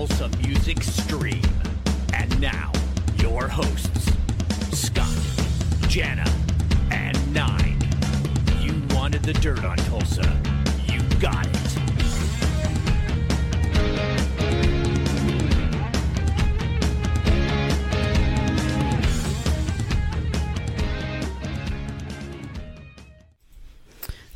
[0.00, 1.42] Tulsa Music Stream.
[2.14, 2.72] And now,
[3.18, 4.10] your hosts,
[4.72, 5.12] Scott,
[5.88, 6.24] Jana,
[6.90, 7.78] and Nine.
[8.60, 10.40] You wanted the dirt on Tulsa.
[10.90, 11.54] You got it.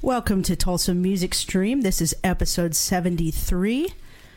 [0.02, 1.80] Welcome to Tulsa Music Stream.
[1.80, 3.94] This is episode 73.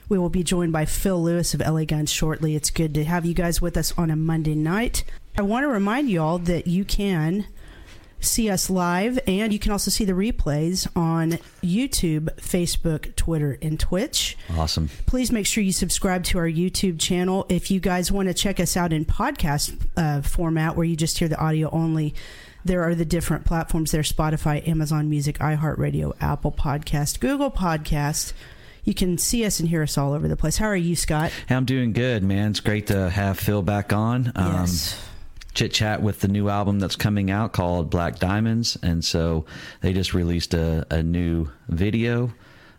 [0.09, 2.55] We will be joined by Phil Lewis of LA Guns shortly.
[2.55, 5.03] It's good to have you guys with us on a Monday night.
[5.37, 7.45] I want to remind you all that you can
[8.19, 13.79] see us live and you can also see the replays on YouTube, Facebook, Twitter, and
[13.79, 14.37] Twitch.
[14.55, 14.89] Awesome.
[15.05, 17.45] Please make sure you subscribe to our YouTube channel.
[17.49, 21.19] If you guys want to check us out in podcast uh, format where you just
[21.19, 22.15] hear the audio only,
[22.65, 28.33] there are the different platforms there Spotify, Amazon Music, iHeartRadio, Apple Podcast, Google Podcast.
[28.87, 30.55] You can see us and hear us all over the place.
[30.55, 31.33] How are you, Scott?
[31.49, 32.51] Hey, I'm doing good, man.
[32.51, 34.31] It's great to have Phil back on.
[34.33, 35.05] Um, yes.
[35.53, 38.77] Chit chat with the new album that's coming out called Black Diamonds.
[38.81, 39.45] And so
[39.81, 42.33] they just released a, a new video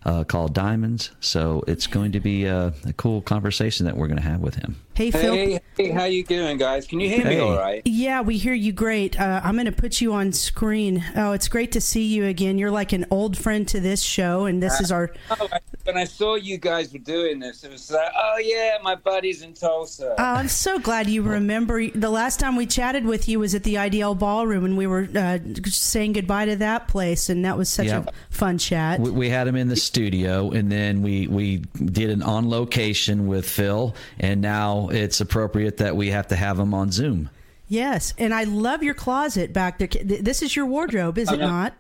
[0.06, 1.10] uh, called Diamonds.
[1.20, 4.54] So it's going to be a, a cool conversation that we're going to have with
[4.54, 4.76] him.
[4.98, 5.32] Hey, Phil.
[5.32, 6.84] Hey, hey, how you doing, guys?
[6.84, 7.82] Can you hear me all right?
[7.84, 9.18] Yeah, we hear you great.
[9.20, 11.04] Uh, I'm going to put you on screen.
[11.14, 12.58] Oh, it's great to see you again.
[12.58, 15.12] You're like an old friend to this show, and this is our.
[15.30, 18.76] Oh, I- when I saw you guys were doing this, it was like, oh yeah,
[18.82, 20.14] my buddy's in Tulsa.
[20.18, 21.88] Oh, I'm so glad you remember.
[21.88, 25.08] The last time we chatted with you was at the IDL Ballroom, and we were
[25.16, 28.04] uh, saying goodbye to that place, and that was such Yeah.
[28.06, 29.00] a fun chat.
[29.00, 33.26] We, we had him in the studio, and then we, we did an on location
[33.26, 33.94] with Phil.
[34.20, 37.30] And now it's appropriate that we have to have them on Zoom.
[37.68, 39.88] Yes, and I love your closet back there.
[40.02, 41.46] This is your wardrobe, is it know.
[41.48, 41.74] not?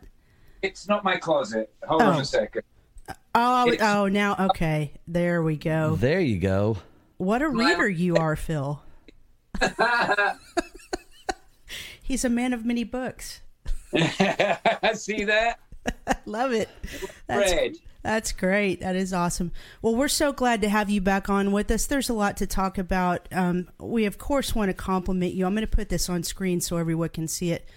[0.60, 1.72] it's not my closet.
[1.86, 2.20] Hold on Oh.
[2.20, 2.62] a second.
[3.34, 4.92] Oh, It's- oh, now okay.
[5.06, 5.96] There we go.
[5.96, 6.78] There you go.
[7.16, 8.82] What a reader you are, Phil.
[12.02, 13.40] He's a man of many books.
[13.94, 15.58] I See that?
[16.26, 16.68] Love it.
[17.28, 17.76] That's, Red.
[18.02, 18.80] that's great.
[18.80, 19.52] That is awesome.
[19.82, 21.86] Well, we're so glad to have you back on with us.
[21.86, 23.28] There's a lot to talk about.
[23.30, 25.46] Um, we, of course, want to compliment you.
[25.46, 27.68] I'm going to put this on screen so everyone can see it.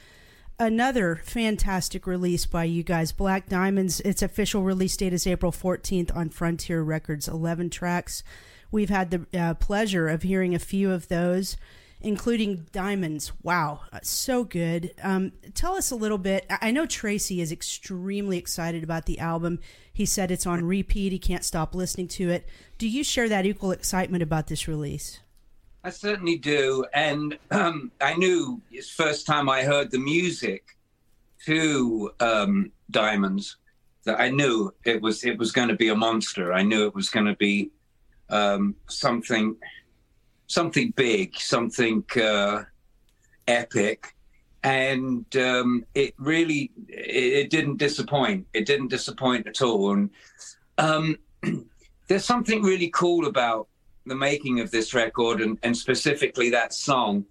[0.57, 3.99] Another fantastic release by you guys, Black Diamonds.
[4.01, 8.23] Its official release date is April 14th on Frontier Records, 11 tracks.
[8.69, 11.57] We've had the uh, pleasure of hearing a few of those,
[12.01, 13.31] including Diamonds.
[13.43, 14.93] Wow, uh, so good.
[15.01, 16.45] Um, tell us a little bit.
[16.49, 19.59] I know Tracii is extremely excited about the album.
[19.93, 22.47] He said it's on repeat, he can't stop listening to it.
[22.77, 25.19] Do you share that equal excitement about this release?
[25.83, 26.85] I certainly do.
[26.93, 28.61] And um, I knew
[28.95, 30.77] first time I heard the music
[31.45, 33.57] to um, Diamonds
[34.03, 36.53] that I knew it was it was going to be a monster.
[36.53, 37.71] I knew it was going to be
[38.29, 39.55] um, something
[40.51, 42.63] something big, something uh,
[43.47, 44.15] epic.
[44.63, 48.47] And um, it really it, it didn't disappoint.
[48.53, 49.93] It didn't disappoint at all.
[49.93, 50.09] And
[50.77, 51.17] um,
[52.07, 53.67] there's something really cool about
[54.05, 57.25] the making of this record and, and specifically that song.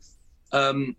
[0.53, 0.97] Um,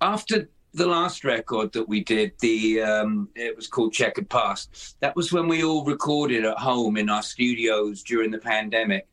[0.00, 4.96] after the last record that we did, the um, it was called Checkered Past.
[5.00, 9.06] That was when we all recorded at home in our studios during the pandemic.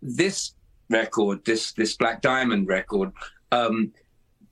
[0.00, 0.54] This
[0.88, 3.12] record, this this Black Diamond record,
[3.52, 3.92] um,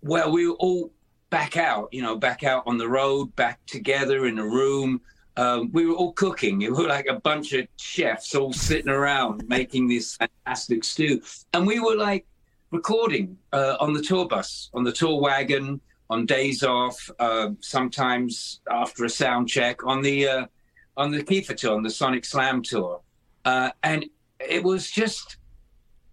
[0.02, 0.91] well, we were all
[1.30, 5.00] back out, you know, back out on the road, back together in a room.
[5.36, 6.58] Um, we were all cooking.
[6.58, 11.20] We were like a bunch of chefs all sitting around making this fantastic stew.
[11.52, 12.26] And we were like
[12.70, 18.60] recording uh, on the tour bus, on the tour wagon, on days off, uh, sometimes
[18.70, 20.46] after a sound check, on the uh,
[20.96, 23.00] on the Keifer tour, on the Sonic Slam tour.
[23.44, 24.06] Uh, and
[24.41, 25.36] it was just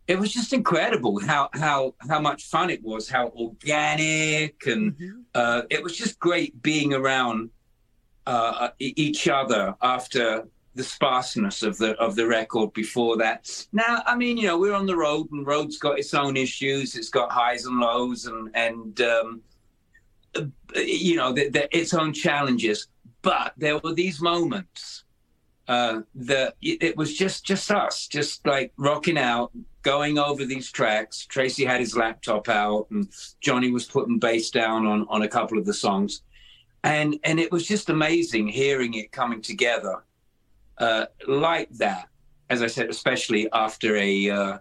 [0.08, 4.96] it was just incredible how how how much fun it was, how organic and
[5.34, 7.50] uh, it was just great being around
[8.28, 13.66] uh, e- each other after the sparseness of the of the record before that.
[13.72, 16.96] Now, I mean, you know, we're on the road, and road's got its own issues.
[16.96, 19.42] It's got highs and lows, and and um,
[20.36, 20.46] uh,
[20.76, 22.88] you know, the, the, its own challenges.
[23.22, 25.06] But there were these moments
[25.68, 29.52] uh, that it, it was just just us, just like rocking out,
[29.84, 31.28] going over these tracks.
[31.30, 33.08] Tracii had his laptop out, and
[33.42, 36.24] Johnny was putting bass down on on a couple of the songs,
[36.84, 40.04] and and it was just amazing hearing it coming together
[40.80, 42.08] uh, like that.
[42.50, 44.58] As I said, especially after a uh,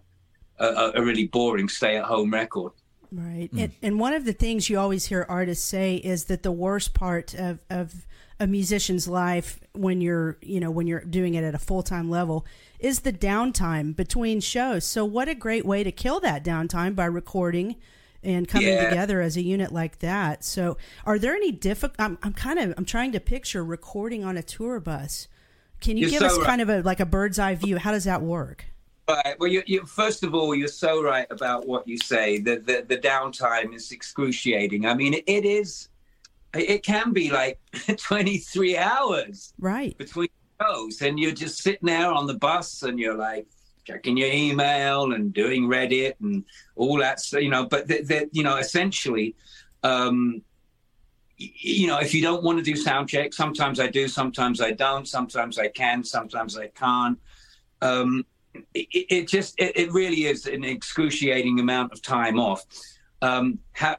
[0.59, 2.73] a, a really boring stay-at-home record.
[3.11, 3.51] Right.
[3.53, 6.95] And, and one of the things you always hear artists say is that the worst
[6.95, 8.07] part of, of
[8.41, 12.11] a musician's life when you're, you know, when you're doing it at a full time
[12.11, 12.45] level
[12.79, 14.85] is the downtime between shows.
[14.85, 17.77] So what a great way to kill that downtime by recording
[18.23, 18.89] and coming Yeah.
[18.89, 20.45] together as a unit like that.
[20.45, 24.37] So are there any difficult, I'm, I'm kind of, I'm trying to picture recording on
[24.37, 25.29] a tour bus.
[25.81, 26.47] Can you You're give so us right.
[26.47, 27.79] kind of a, like a bird's eye view?
[27.79, 28.65] How does that work?
[29.09, 29.35] Right.
[29.39, 32.39] Well, you, you, first of all, you're so right about what you say.
[32.39, 34.87] The, the the downtime is excruciating.
[34.87, 35.89] I mean, it, it is.
[36.55, 37.59] It it can be like
[37.99, 39.97] 23 hours Right.
[39.99, 40.29] between
[40.61, 43.47] shows, and you're just sitting there on the bus, and you're like
[43.85, 46.45] checking your email and doing Reddit and
[46.77, 47.21] all that.
[47.21, 49.35] So, you know, but that you know, essentially,
[49.83, 50.43] um,
[51.37, 54.71] you know, if you don't want to do sound check, sometimes I do, sometimes I
[54.71, 57.19] don't, sometimes I can, sometimes I can't.
[57.81, 58.25] Um,
[58.75, 62.65] it, it- just, it, it really is an excruciating amount of time off.
[63.23, 63.97] Um, ha-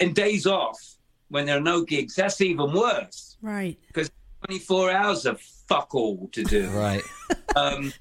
[0.00, 0.93] and days off
[1.28, 3.78] when there are no gigs, that's even worse Right.
[3.88, 4.10] because
[4.46, 6.68] 24 hours of fuck all to do.
[6.70, 7.02] Right.
[7.56, 7.92] Um,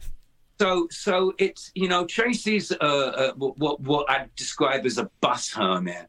[0.60, 5.52] so, so it's you know Tracii's uh, uh, what what I describe as a bus
[5.54, 6.08] hermit.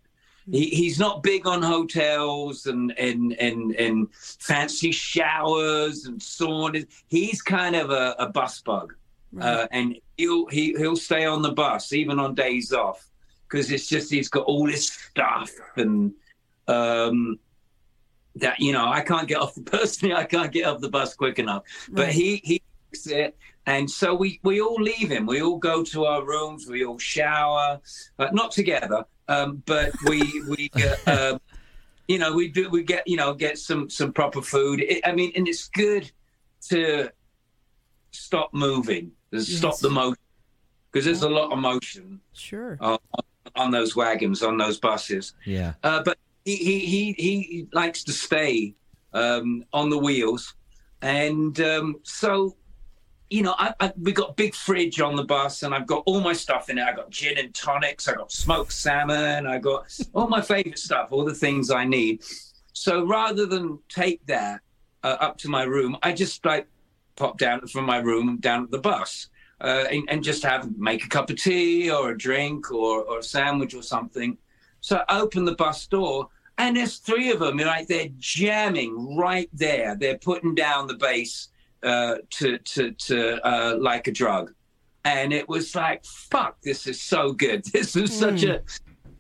[0.51, 6.87] He, he's not big on hotels and and and and fancy showers and saunas.
[7.09, 8.95] He's kind of a, a bus bug,
[9.41, 13.07] uh, and he'll he, he'll stay on the bus even on days off
[13.49, 16.13] because it's just he's got all this stuff and
[16.69, 17.39] um,
[18.37, 21.39] that you know I can't get off personally I can't get off the bus quick
[21.39, 21.65] enough.
[21.91, 22.63] But he he
[23.07, 25.27] it, and so we we all leave him.
[25.27, 26.67] We all go to our rooms.
[26.69, 27.81] We all shower,
[28.19, 30.71] uh, not together, um, but we we
[31.07, 31.41] uh, um,
[32.07, 34.81] you know we do we get you know get some some proper food.
[34.81, 36.11] It, I mean, and it's good
[36.69, 37.11] to
[38.13, 40.19] stop moving, to stop the motion
[40.91, 42.79] because there's a lot of motion Sure.
[42.81, 42.99] on,
[43.57, 45.35] on those wagons, on those buses.
[45.45, 45.75] Yeah.
[45.83, 48.75] Uh, but he, he he likes to stay
[49.13, 50.55] um, on the wheels,
[51.01, 52.57] and um, so
[53.31, 56.21] you know I, I, we got big fridge on the bus, and I've got all
[56.21, 56.83] my stuff in it.
[56.83, 61.09] I got gin and tonics, I got smoked salmon, I got all my favorite stuff,
[61.11, 62.23] all the things I need.
[62.73, 64.61] So rather than take that
[65.03, 66.67] uh, up to my room, I just like
[67.17, 69.29] pop down from my room down at the bus.
[69.61, 73.21] Uh, and, and just have make a cup of tea or a drink or, or
[73.21, 74.37] a sandwich or something.
[74.85, 77.57] So I open the bus door, and there's three of them.
[77.59, 79.97] Like they're jamming right there.
[79.97, 81.49] They're putting down the bass
[81.83, 84.53] uh, to to to uh, like a drug,
[85.05, 87.65] and it was like, "Fuck, this is so good.
[87.73, 88.63] This was such a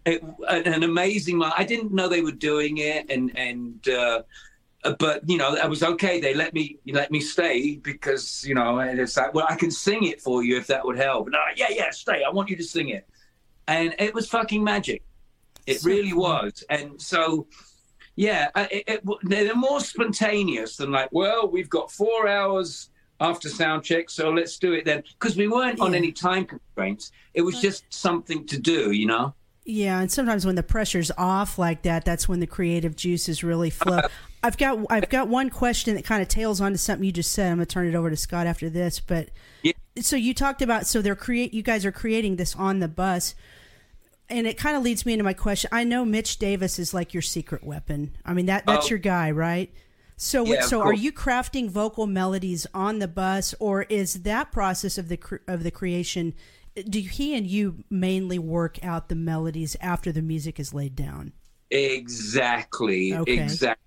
[0.06, 3.88] it, an amazing." I didn't know they were doing it, and and.
[3.88, 4.22] Uh,
[4.98, 6.20] but you know, I was okay.
[6.20, 9.70] They let me let me stay because you know, and it's like, well, I can
[9.70, 11.26] sing it for you if that would help.
[11.26, 12.22] And I'm like, yeah, yeah, stay.
[12.22, 13.08] I want you to sing it,
[13.66, 15.02] and it was fucking magic.
[15.66, 16.64] It really was.
[16.70, 17.46] And so,
[18.16, 22.90] yeah, uh, it, it, they're more spontaneous than like, well, we've got four hours
[23.20, 25.02] after sound check, so let's do it then.
[25.18, 27.12] Because we weren't on any time constraints.
[27.32, 29.34] It was just something to do, you know.
[29.66, 33.70] Yeah, and sometimes when the pressure's off like that, that's when the creative juices really
[33.70, 34.00] flow.
[34.42, 37.50] I've got I've got one question that kind of tails onto something you just said.
[37.50, 39.30] I'm gonna turn it over to Scott after this, but
[39.62, 39.72] Yeah.
[40.00, 43.34] so you talked about so they're create you guys are creating this on the bus,
[44.30, 45.68] and it kind of leads me into my question.
[45.72, 48.16] I know Mitch Davis is like your secret weapon.
[48.24, 48.90] I mean that that's Oh.
[48.90, 49.72] your guy, right?
[50.16, 54.96] So Yeah, so are you crafting vocal melodies on the bus, or is that process
[54.96, 56.34] of the cr- of the creation?
[56.88, 61.32] Do he and you mainly work out the melodies after the music is laid down?
[61.70, 63.14] Exactly.
[63.14, 63.38] Okay.
[63.38, 63.80] Exactly.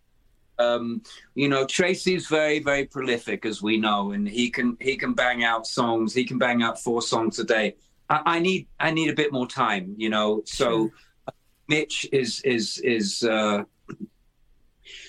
[0.59, 1.03] Um,
[1.35, 5.43] you know, Tracii's very, very prolific, as we know, and he can he can bang
[5.43, 6.13] out songs.
[6.13, 7.75] He can bang out four songs a day.
[8.09, 10.41] I, I need I need a bit more time, you know.
[10.45, 10.91] So
[11.67, 13.63] Mitch is is is uh,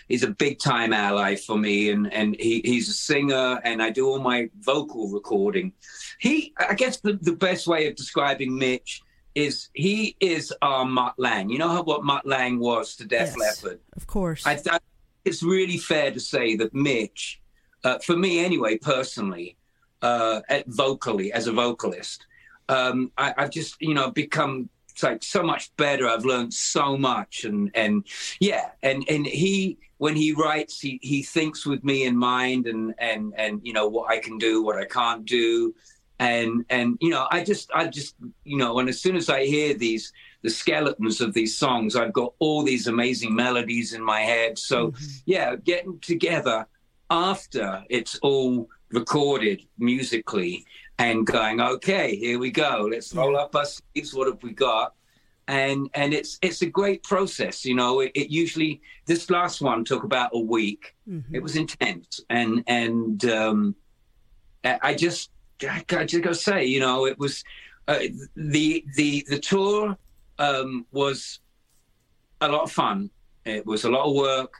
[0.08, 3.90] he's a big time ally for me, and and he, he's a singer, and I
[3.90, 5.72] do all my vocal recording.
[6.18, 9.02] He, I guess, the, the best way of describing Mitch
[9.34, 11.50] is he is our Mutt Lange.
[11.50, 13.62] You know how what Mutt Lange was to Def Yes.
[13.62, 13.80] Leppard.
[13.96, 14.44] Of course.
[14.46, 14.80] I think
[15.24, 17.40] it's really fair to say that Mitch,
[17.84, 19.56] uh, for me anyway, personally,
[20.02, 22.26] uh, at vocally as a vocalist,
[22.68, 24.68] um, I, I've just you know become
[25.02, 26.08] like so much better.
[26.08, 28.06] I've learned so much, and and
[28.40, 32.94] yeah, and and he when he writes, he he thinks with me in mind, and
[32.98, 35.74] and and you know what I can do, what I can't do,
[36.18, 39.44] and and you know I just I just you know, and as soon as I
[39.44, 41.96] hear these the skeletons of these songs.
[41.96, 44.58] I've got all these amazing melodies in my head.
[44.58, 44.92] So,
[45.26, 46.66] yeah, getting together
[47.10, 50.64] after it's all recorded musically
[50.98, 52.88] and going, okay, here we go.
[52.90, 54.14] Let's roll up our sleeves.
[54.14, 54.94] What have we got?
[55.48, 57.64] and and it's it's a great process.
[57.64, 60.94] You know, it, it usually this last one took about a week.
[61.08, 61.34] Mm-hmm.
[61.34, 63.74] It was intense, and and um,
[64.62, 65.30] I just
[65.62, 67.42] I, I just gotta say, you know, it was
[67.88, 68.00] uh,
[68.36, 69.96] the the the tour
[70.38, 71.40] um, was
[72.42, 73.10] a lot of fun.
[73.46, 74.52] It was a lot of work,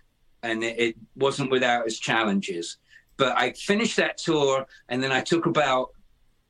[0.43, 2.79] and it, it wasn't without its challenges.
[3.19, 5.91] But I finished that tour, and then I took about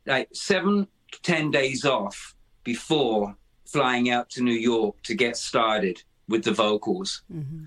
[0.08, 2.34] like seven to ten days off
[2.64, 3.36] before
[3.66, 7.22] flying out to New York to get started with the vocals.
[7.32, 7.64] Mm-hmm.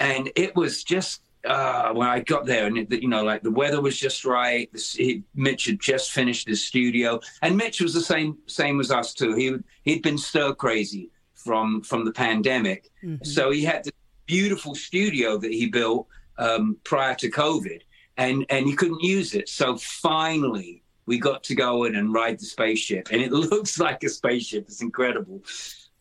[0.00, 3.50] And it was just uh, when I got there, and it, you know, like the
[3.50, 4.68] weather was just right.
[4.72, 8.90] This, he, Mitch had just finished his studio, and Mitch was the same same as
[8.90, 9.34] us too.
[9.34, 13.24] He he'd been stir crazy from from the pandemic, Mhm.
[13.24, 13.92] so he had this
[14.26, 16.06] beautiful studio that he built
[16.38, 17.80] um, prior to COVID,
[18.16, 19.48] and and he couldn't use it.
[19.48, 24.04] So finally, we got to go in and ride the spaceship, and it looks like
[24.04, 24.66] a spaceship.
[24.68, 25.42] It's incredible.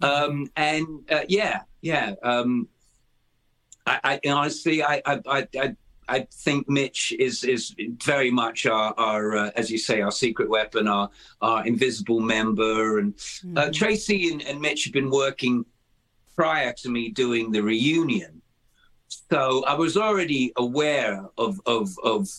[0.02, 2.14] Um, and uh, yeah, yeah.
[2.22, 2.68] Um,
[3.88, 5.76] I, I honestly, I, I, I, I,
[6.10, 7.74] I think Mitch is is
[8.04, 11.10] very much our, our uh, as you say, our secret weapon, our
[11.42, 13.00] our invisible member.
[13.00, 13.14] And
[13.56, 13.74] uh, Mhm.
[13.74, 15.66] Tracii and, and Mitch have been working
[16.36, 18.42] prior to me doing the reunion,
[19.32, 22.30] so I was already aware of of of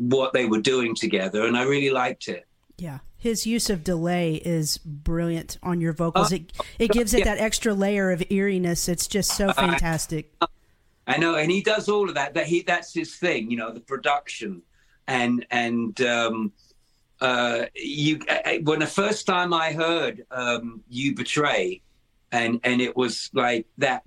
[0.00, 2.46] what they were doing together, and I really liked it.
[2.76, 2.98] Yeah.
[3.16, 6.30] His use of delay is brilliant on your vocals.
[6.30, 7.34] Uh, it it gives it yeah.
[7.34, 8.86] that extra layer of eeriness.
[8.88, 10.34] It's just so fantastic.
[11.06, 12.34] I know, and he does all of that.
[12.34, 14.60] That he that's his thing, you know, the production,
[15.06, 16.52] and and um,
[17.20, 18.20] uh, you.
[18.28, 21.80] I, when the first time I heard um, "You Betray,"
[22.30, 24.02] and and it was like that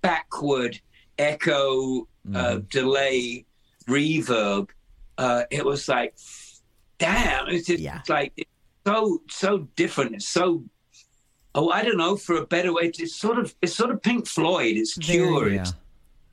[0.00, 0.80] backward
[1.18, 3.46] echo, uh, delay,
[3.88, 4.68] reverb.
[5.18, 6.14] Uh, it was like,
[6.98, 7.48] damn!
[7.48, 8.00] It's just Yeah.
[8.08, 8.50] like it's
[8.86, 10.14] so so different.
[10.16, 10.64] It's so.
[11.54, 12.16] Oh, I don't know.
[12.16, 14.76] For a better way, it's sort of it's sort of Pink Floyd.
[14.76, 14.96] It's.
[14.98, 15.48] Cure.
[15.50, 15.60] Yeah.
[15.62, 15.72] It's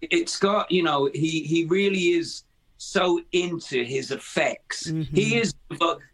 [0.01, 2.43] it's got you know he he really is
[2.77, 5.07] so into his effects Mhm.
[5.15, 5.53] he is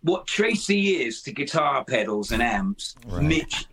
[0.04, 3.24] what Tracii is to guitar pedals and amps Right.
[3.24, 3.66] mitch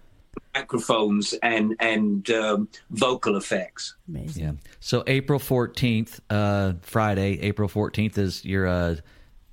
[0.55, 4.43] microphones and and um, vocal effects Amazing.
[4.43, 4.53] Yeah.
[4.81, 8.97] So April fourteenth, uh, Friday, April fourteenth is your uh,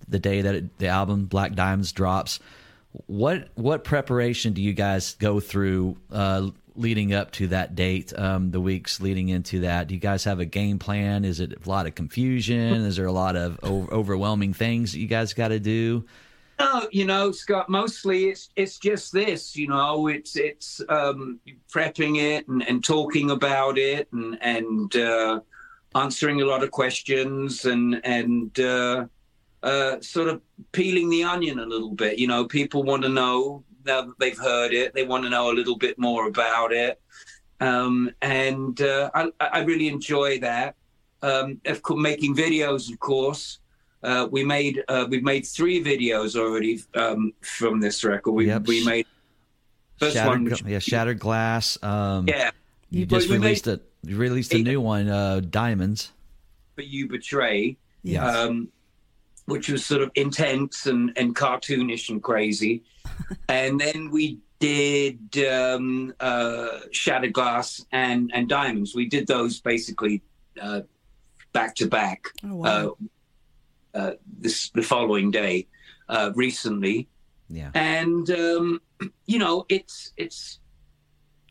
[0.07, 2.39] the day that it, the album Black Diamonds drops.
[3.07, 8.17] What what preparation do you guys go through uh, leading up to that date?
[8.17, 11.23] Um, the weeks leading into that, do you guys have a game plan?
[11.23, 12.83] Is it a lot of confusion?
[12.85, 16.05] Is there a lot of o- overwhelming things that you guys got to do?
[16.61, 21.39] No you know scott mostly it's it's just this you know it's it's um
[21.73, 25.39] prepping it and, and talking about it and and uh
[25.95, 29.05] answering a lot of questions and and uh
[29.63, 30.41] uh sort of
[30.71, 32.17] peeling the onion a little bit.
[32.17, 35.51] You know people want to know now that they've heard it they want to know
[35.51, 37.01] a little bit more about it.
[37.59, 40.75] Um and uh i i really enjoy that.
[41.21, 43.60] Um of course making videos of course
[44.03, 48.31] uh, we made uh, we've made three videos already um, from this record.
[48.33, 48.67] We Yep.
[48.67, 49.05] we made
[49.99, 51.77] first Shattered, one, Gla- yeah, Shattered Glass.
[51.83, 52.51] Um, yeah,
[52.89, 56.11] You just made- released a you released a new one, uh, Diamonds.
[56.75, 58.25] but you betray, Yeah.
[58.25, 58.69] um,
[59.45, 62.83] which was sort of intense and and cartoonish and crazy,
[63.49, 68.95] and then we did um, uh, Shattered Glass and and Diamonds.
[68.95, 70.21] We did those basically
[70.59, 70.81] uh,
[71.53, 72.25] back to back.
[72.43, 72.65] Oh, wow.
[72.67, 72.89] Uh,
[73.93, 75.67] uh, this the following day,
[76.09, 77.07] uh, recently.
[77.49, 77.71] Yeah.
[77.75, 78.81] and um,
[79.25, 80.59] you know it's it's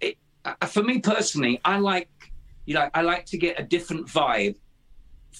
[0.00, 0.16] it,
[0.46, 2.08] uh, for me personally i like
[2.64, 4.56] you know i like to get a different vibe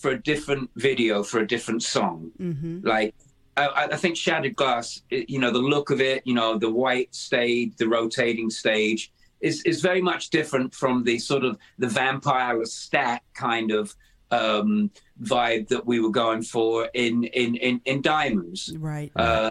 [0.01, 3.15] for a different video for a different song hmm like
[3.57, 6.71] I, I think shattered glass it- you know the look of it you know the
[6.71, 11.89] white stage the rotating stage is is very much different from the sort of the
[11.89, 13.95] vampire Lestat kind of
[14.31, 14.91] um
[15.23, 19.13] vibe that we were going for in in in, in diamonds Right.
[19.17, 19.51] uh,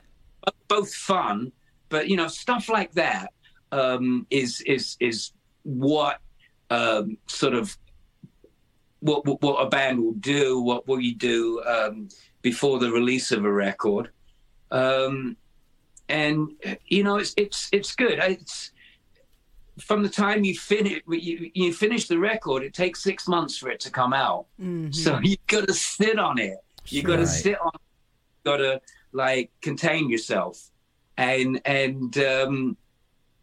[0.68, 1.52] both fun,
[1.90, 3.34] but you know stuff like that
[3.72, 5.32] um, is is is
[5.64, 6.20] what
[6.70, 7.78] um, sort of
[9.00, 12.10] what what what a band will do, what will you do um,
[12.42, 14.12] before the release of a record,
[14.72, 15.38] um,
[16.08, 16.50] and
[16.86, 18.20] you know it's it's it's good.
[18.20, 18.72] It's
[19.80, 23.70] from the time you finish you, you finish the record, it takes six months for
[23.70, 24.46] it to come out.
[24.62, 24.94] Mhm.
[24.94, 26.58] So you've got to sit on it.
[26.88, 27.28] You've got to Right.
[27.28, 27.72] sit on.
[28.46, 28.82] Got to
[29.12, 30.70] like contain yourself,
[31.18, 32.78] and and um,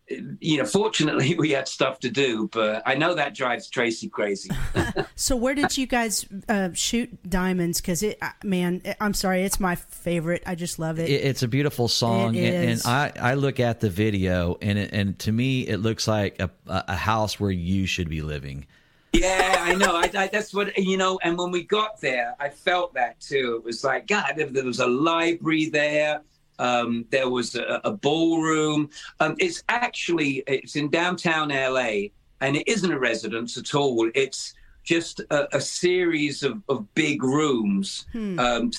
[0.09, 4.51] you know, fortunately we had stuff to do, but I know that drives Tracii crazy.
[5.17, 7.81] so where did you guys uh, shoot Diamonds?
[7.81, 10.43] Because it, uh, man, I'm sorry, it's my favorite.
[10.47, 11.09] I just love it.
[11.09, 14.91] it it's a beautiful song, and, and, I I look at the video, and it,
[14.93, 18.67] and to me it looks like a a house where you should be living.
[19.13, 19.97] Yeah, I know.
[19.97, 21.19] I, I, that's what you know.
[21.23, 23.57] And when we got there, I felt that too.
[23.57, 24.35] It was like God.
[24.37, 26.21] There, there was a library there
[26.59, 28.91] um, there was a, a ballroom.
[29.21, 32.09] Um, it's actually it's in downtown LA,
[32.41, 34.11] and it isn't a residence at all.
[34.15, 38.39] It's just a, a series of, of big rooms, hmm.
[38.39, 38.71] um,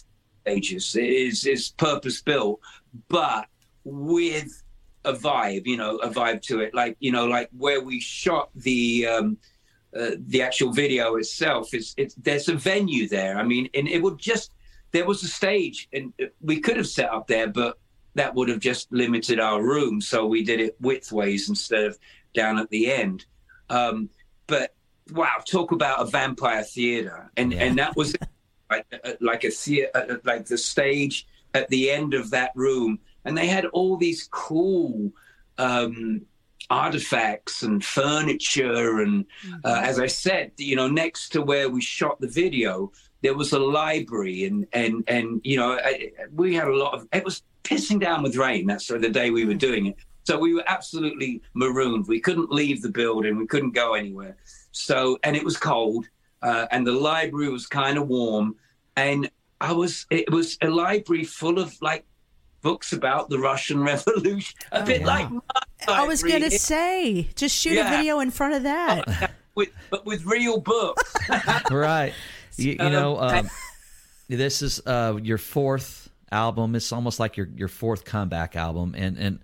[0.42, 0.96] stages.
[0.96, 2.60] It is is purpose built,
[3.10, 3.48] but
[3.84, 4.64] with
[5.06, 6.74] a vibe, you know, a vibe to it.
[6.74, 9.08] Like you know, like where we shot the.
[9.08, 9.38] Um,
[9.98, 13.38] uh, the actual video itself is it's there's a venue there.
[13.38, 14.52] I mean, and it would just
[14.92, 17.78] there was a stage and we could have set up there, but
[18.16, 20.02] that would have just limited our room.
[20.02, 21.98] So we did it widthways instead of
[22.34, 23.26] down at the end.
[23.70, 24.10] Um,
[24.48, 24.74] but
[25.12, 27.32] wow, talk about a vampire theater.
[27.38, 27.64] And, yeah.
[27.64, 28.16] and that was
[28.70, 28.86] like,
[29.22, 33.00] like a theater, like the stage at the end of that room.
[33.24, 35.12] And they had all these cool,
[35.58, 36.26] um,
[36.70, 39.26] artifacts and furniture and
[39.64, 39.86] uh, mm-hmm.
[39.86, 42.92] as i said you know next to where we shot the video
[43.28, 47.06] there was a library and and and you know I, we had a lot of
[47.12, 48.66] it was pissing down with rain.
[48.66, 49.98] That's the day we were doing it.
[50.24, 52.08] So we were absolutely marooned.
[52.08, 53.38] We couldn't leave the building.
[53.38, 54.38] We couldn't go anywhere.
[54.72, 56.06] So and it was cold
[56.42, 58.56] uh, and the library was kind of warm.
[58.96, 59.30] And
[59.60, 62.06] i was it was a library full of like
[62.62, 64.58] books about the russian revolution.
[64.72, 65.08] A oh, bit yeah.
[65.08, 65.28] like
[65.90, 67.94] i was gonna say just shoot yeah.
[67.94, 69.34] a video in front of that.
[69.56, 71.16] With, but with real books.
[71.72, 72.14] Right
[72.58, 73.50] you, you know, um,
[74.28, 76.76] this is uh, your fourth album.
[76.76, 79.40] It's almost like your your fourth comeback album, and and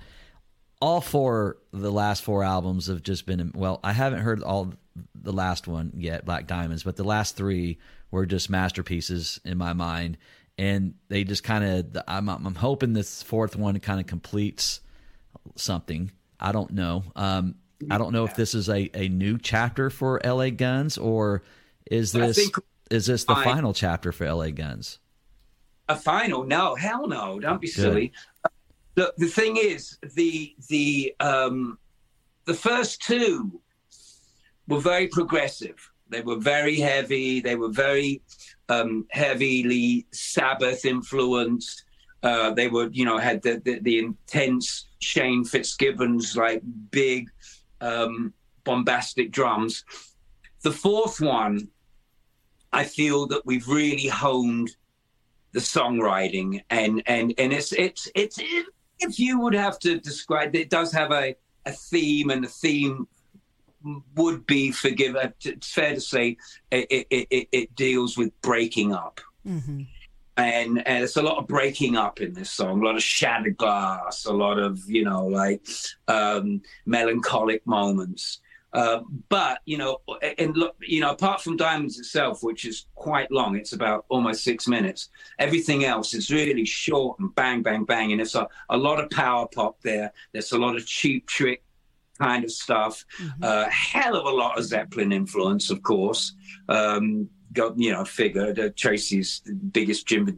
[0.82, 3.80] all four the last four albums have just been well.
[3.84, 4.74] I haven't heard all
[5.16, 7.80] the last one yet, Black Diamonds, but the last three
[8.12, 10.18] were just masterpieces in my mind,
[10.58, 12.04] and they just kind of.
[12.08, 14.82] I'm I'm hoping this fourth one kind of completes
[15.56, 16.12] something.
[16.40, 17.04] I don't know.
[17.16, 17.56] Um,
[17.90, 21.44] I don't know if this is a, a new chapter for LA Guns or
[21.90, 22.56] is this think,
[22.94, 25.00] is this the I, final chapter for LA Guns?
[25.90, 26.44] A final?
[26.44, 27.40] No, hell no!
[27.40, 27.74] Don't be Good.
[27.74, 28.14] silly.
[28.96, 31.80] The the thing is, the the um,
[32.46, 33.60] the first two
[34.68, 35.90] were very progressive.
[36.10, 37.42] They were very heavy.
[37.42, 38.22] They were very
[38.70, 41.86] um, heavily Sabbath influenced.
[42.22, 47.30] Uh, they were, you know, had the, the, the intense Shane Fitzgibbons like big
[47.82, 49.84] um, bombastic drums.
[50.62, 51.68] The fourth one
[52.74, 54.76] I feel that we've really honed
[55.54, 58.40] the songwriting and and and it's it's it's
[59.00, 62.50] if you would have to describe it, it does have a a theme and the
[62.50, 63.08] theme
[64.16, 66.38] would be forgive it's fair to say
[66.72, 69.82] it it, it, it deals with breaking up mm-hmm.
[70.38, 73.58] and and it's a lot of breaking up in this song a lot of shattered
[73.58, 75.68] glass a lot of you know like
[76.08, 78.40] um melancholic moments
[78.74, 80.02] uh, but you know,
[80.38, 84.44] and look, you know, apart from Diamonds itself, which is quite long, it's about almost
[84.44, 85.10] six minutes.
[85.38, 89.10] Everything else is really short and bang, bang, bang, and it's a, a lot of
[89.12, 90.12] power pop there.
[90.32, 91.64] There's a lot of cheap trick
[92.20, 93.06] kind of stuff.
[93.22, 93.44] Mm-hmm.
[93.44, 96.34] Uh, hell of a lot of Zeppelin influence, of course.
[96.68, 100.34] Um, got you know, figure uh, Tracii's biggest Jimmy,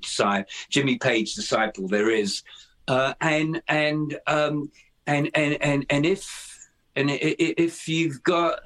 [0.70, 2.44] Jimmy Page disciple there is,
[2.90, 4.70] uh, and and um,
[5.08, 6.55] and and and and if
[6.96, 8.60] and if you've got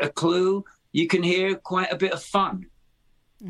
[0.00, 2.66] a clue, you can hear quite a bit of fun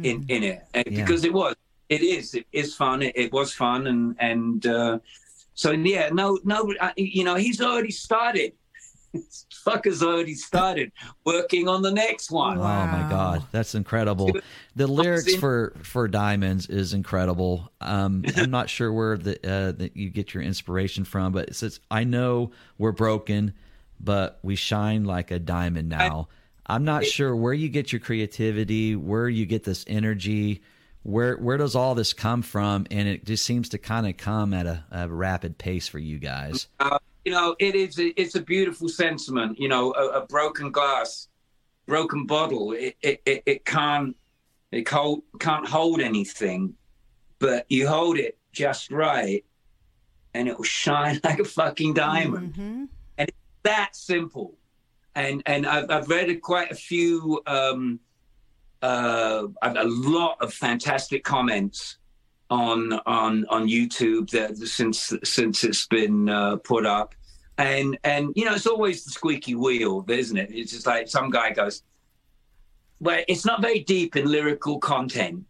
[0.02, 0.31] in mm.
[0.31, 0.83] in it yeah.
[0.87, 1.55] because it was,
[1.88, 3.02] it is, it is fun.
[3.02, 4.98] It, it was fun, and and uh,
[5.55, 8.52] so yeah, no, no, you know, he's already started.
[9.66, 10.92] Fuckers already started
[11.24, 12.59] working on the next one.
[12.59, 12.83] Wow.
[12.83, 14.31] Oh my god, that's incredible.
[14.74, 17.70] The lyrics for for Diamonds is incredible.
[17.81, 21.55] Um, I'm not sure where the uh, that you get your inspiration from, but it
[21.55, 23.55] says, "I know we're broken."
[24.00, 26.28] But we shine like a diamond now.
[26.66, 30.62] I, am not it, sure where you get your creativity, where you get this energy,
[31.02, 32.87] where where does all this come from?
[32.90, 36.18] And it just seems to kind of come at a, a, rapid pace for you
[36.18, 36.68] guys.
[36.80, 37.96] Uh, you know, it is.
[37.98, 39.59] It's a beautiful sentiment.
[39.59, 41.28] You know, a, a broken glass,
[41.87, 42.72] broken bottle.
[42.72, 44.16] It it, it, it can't
[44.72, 46.74] it hold, can't hold anything,
[47.38, 49.44] but you hold it just right,
[50.35, 52.54] and it will shine like a fucking diamond.
[52.54, 52.85] Mm-hmm
[53.66, 54.55] that simple.
[55.14, 58.00] And and I've, I've read quite a few, um,
[58.83, 61.98] uh, a lot of fantastic comments
[62.50, 67.14] on on on YouTube that since since it's been uh, put up.
[67.59, 70.50] and and you know it's always the squeaky wheel, isn't it?
[70.52, 71.83] It's just like some guy goes,
[73.00, 75.44] well, it's not very deep in lyrical content,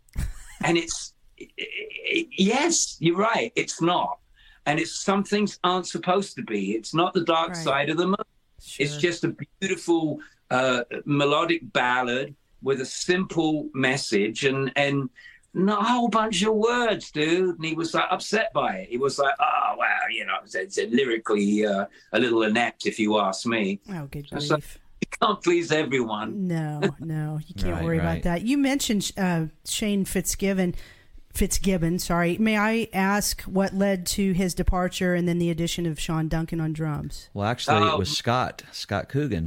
[0.63, 1.13] and it's
[2.39, 4.19] yes, you're right, it's not,
[4.67, 6.73] and it's some things aren't supposed to be.
[6.73, 7.57] It's not the dark Right.
[7.57, 8.17] side of the moon.
[8.63, 8.85] Sure.
[8.87, 10.19] It's just a beautiful
[10.51, 15.09] uh, melodic ballad with a simple message and and
[15.55, 17.57] not a whole bunch of words, dude.
[17.57, 18.89] And he was like upset by it.
[18.91, 22.99] He was like, "Oh wow, you know, it's, it's lyrically uh, a little inept, if
[22.99, 23.81] you ask me.
[23.91, 24.79] oh, good So- grief.
[25.03, 28.43] You can't please everyone." No, no, you can't Right, worry about that.
[28.43, 30.75] You mentioned uh, Shane Fitzgibbon.
[31.37, 32.39] Fitzgibbon, sorry.
[32.39, 36.61] May I ask what led to his departure and then the addition of Sean Duncan
[36.61, 37.29] on drums?
[37.35, 37.99] Well, actually, it Oh.
[37.99, 39.47] was Scott Scott Coogan.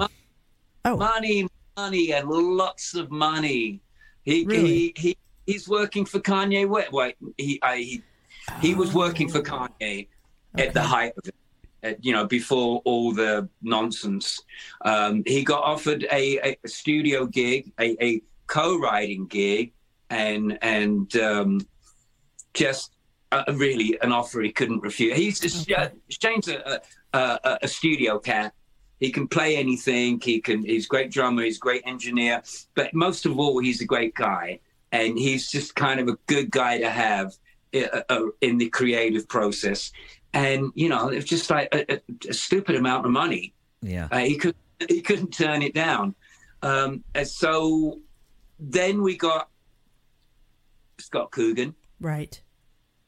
[0.86, 3.82] Oh, Money, money, and lots of money.
[4.24, 4.68] He Really?
[4.68, 6.92] he, he he's working for Kanye West.
[6.92, 8.04] Wait, he I, he
[8.62, 10.08] he was working for Kanye
[10.58, 11.36] at the height of it.
[11.82, 14.42] At, you know, before all the nonsense,
[14.84, 19.72] um, he got offered a, a studio gig, a, a co-writing gig,
[20.10, 21.62] and and um,
[22.54, 22.92] just
[23.32, 25.16] uh, really an offer he couldn't refuse.
[25.16, 26.82] He's just, uh, Shane's a,
[27.14, 28.54] a, a, studio cat.
[29.00, 30.20] He can play anything.
[30.20, 30.64] He can.
[30.64, 31.44] He's a great drummer.
[31.44, 32.42] He's a great engineer.
[32.76, 34.60] But most of all, he's a great guy,
[34.92, 37.34] and he's just kind of a good guy to have
[37.74, 39.92] uh, uh, in the creative process.
[40.34, 43.54] And you know, it's just like a, a, a stupid amount of money.
[43.82, 44.10] Yeah.
[44.12, 44.56] Uh, he could
[44.88, 46.14] he couldn't turn it down.
[46.62, 48.00] Um, and so
[48.60, 49.50] then we got
[51.00, 52.42] Scott Coogan, right.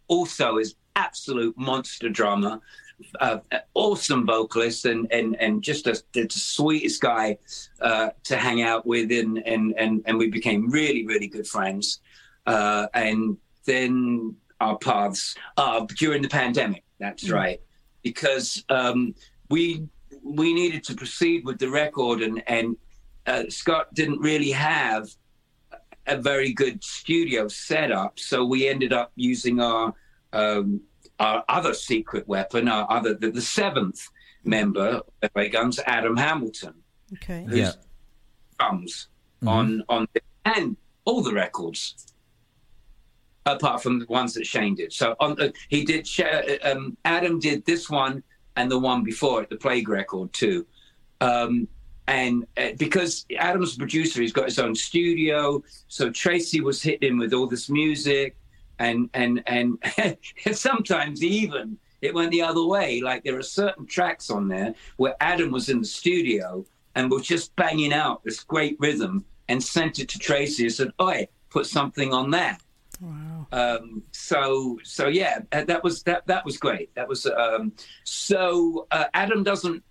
[0.08, 2.60] also is absolute monster drummer,
[3.19, 3.39] uh,
[3.73, 7.38] awesome vocalist, and and and just a, the sweetest guy
[7.82, 12.01] uh, to hang out with, and and and and we became really really good friends.
[12.47, 16.84] Uh, and then our paths uh, during the pandemic.
[16.99, 17.34] That's Mm.
[17.34, 17.62] right,
[18.04, 19.15] because um,
[19.49, 19.88] we
[20.23, 22.77] we needed to proceed with the record, and and
[23.25, 25.10] uh, Scott didn't really have
[26.08, 29.94] a very good studio setup, so we ended up using our
[30.34, 30.82] um,
[31.20, 34.08] our other secret weapon, our other the, the seventh
[34.44, 36.74] member of Ray Guns, Adam Hamilton,
[37.14, 37.46] Okay.
[37.48, 37.72] who's Yeah.
[38.60, 39.10] drums
[39.44, 39.48] Mhm.
[39.50, 40.08] on on
[40.46, 42.08] and all the records.
[43.46, 46.08] Apart from the ones that Shane did, so on uh, he did.
[46.08, 48.24] Sha- Um, Adam did this one
[48.56, 50.66] and the one before it, the Plague record too.
[51.22, 51.68] Um,
[52.12, 55.63] and uh, because Adam's a producer, he's got his own studio.
[55.88, 58.36] So Tracii was hitting him with all this music,
[58.80, 59.78] and and and
[60.52, 63.00] sometimes even it went the other way.
[63.00, 67.26] Like there are certain tracks on there where Adam was in the studio and was
[67.26, 71.65] just banging out this great rhythm and sent it to Tracii and said, "Oi, put
[71.65, 72.62] something on that."
[73.00, 73.47] Wow.
[73.54, 76.93] Um, so so yeah, uh, that was that that was great.
[76.95, 77.71] That was um,
[78.04, 79.82] so uh, Adam doesn't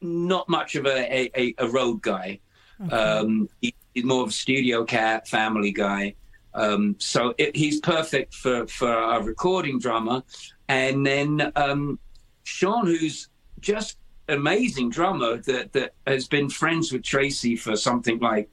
[0.00, 2.40] not much of a a, a, a road guy.
[2.84, 2.94] Okay.
[2.94, 6.14] Um, he, he's more of a studio cat, family guy.
[6.54, 10.22] Um, so it, he's perfect for for our recording drummer.
[10.68, 11.98] And then um,
[12.44, 13.28] Sean, who's
[13.60, 18.48] just amazing drummer that that has been friends with Tracii for something like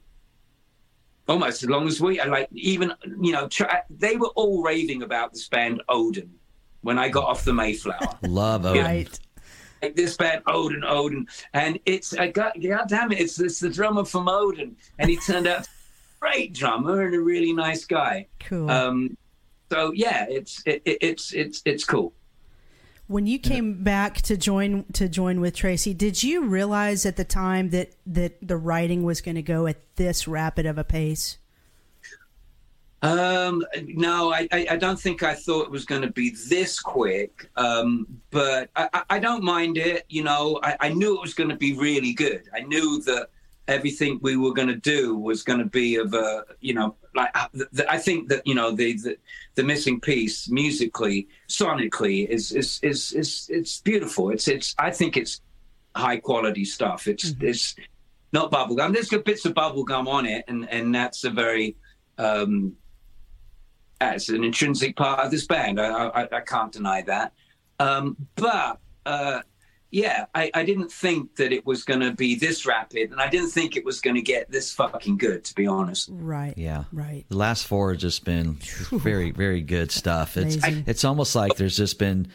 [1.28, 2.28] almost as long as we are.
[2.28, 6.30] Like even you know tra- they were all raving about this band Odin
[6.82, 8.84] when I got off the Mayflower Love Odin.
[8.84, 9.20] right.
[9.86, 13.70] Like this band Odin, Odin, and it's uh, God, God damn it, it's it's the
[13.70, 15.68] drummer from Odin, and he turned out a
[16.18, 18.26] great drummer and a really nice guy.
[18.40, 18.68] Cool.
[18.68, 19.16] Um,
[19.70, 22.12] so yeah, it's it, it, it's it's it's cool.
[23.06, 27.24] when you came back to join to join with Tracii, did you realize at the
[27.24, 31.38] time that that the writing was going to go at this rapid of a pace?
[33.06, 36.80] Um, no, I, I, I don't think I thought it was going to be this
[36.80, 37.48] quick.
[37.56, 40.04] Um, but I, I- don't mind it.
[40.08, 42.42] You know, I, I knew it was going to be really good.
[42.54, 43.28] I knew that
[43.68, 47.30] everything we were going to do was going to be of a, you know, like
[47.34, 49.16] uh, the, the, I think that you know the, the
[49.54, 54.30] the missing piece musically, sonically is is is is it's beautiful.
[54.30, 55.40] It's it's I think it's
[55.94, 57.08] high quality stuff.
[57.08, 57.74] It's it's
[58.32, 58.92] not bubblegum.
[58.92, 61.76] There's bits of bubblegum on it, and and that's a very
[62.18, 62.76] um,
[64.00, 65.80] as an intrinsic part of this band.
[65.80, 67.32] I, I, I can't deny that.
[67.78, 69.40] Um, but uh,
[69.90, 73.28] yeah, I, I didn't think that it was going to be this rapid, and I
[73.28, 76.08] didn't think it was going to get this fucking good, to be honest.
[76.12, 76.54] Right.
[76.56, 76.84] Yeah.
[76.92, 77.24] Right.
[77.28, 78.54] The last four have just been
[78.90, 80.36] very, very good stuff.
[80.36, 80.84] It's Amazing.
[80.86, 82.28] it's almost like there's just been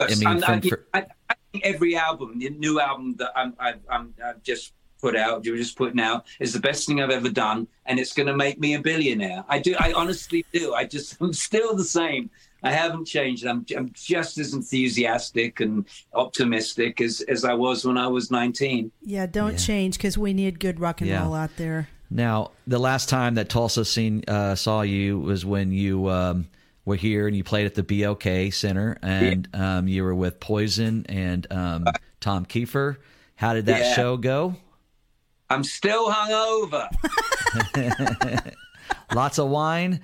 [0.00, 0.18] Worse.
[0.20, 3.80] mean, I'm- from- I, I, I think every album, the new album that I'm, I've,
[3.88, 4.72] I'm, I've just
[5.04, 8.14] put out, you're just putting out, is the best thing I've ever done, and it's
[8.14, 9.44] going to make me a billionaire.
[9.50, 10.72] I do, I honestly do.
[10.74, 12.30] I just, I'm still the same.
[12.62, 13.44] I haven't changed.
[13.46, 18.90] I'm I'm just as enthusiastic and optimistic as as I was when I was 19.
[19.02, 19.58] Yeah, don't Yeah.
[19.58, 21.24] change because we need good rock and Yeah.
[21.24, 21.88] roll out there.
[22.10, 26.46] Now, the last time that Tulsa seen uh, saw you was when you um,
[26.86, 31.04] were here and you played at the BOK Center, and um, you were with Poison
[31.10, 31.84] and um,
[32.20, 32.96] Tom Keifer.
[33.36, 33.94] How did that Yeah.
[33.94, 34.56] show go?
[35.50, 36.88] I'm still hungover.
[39.14, 40.00] Lots of wine.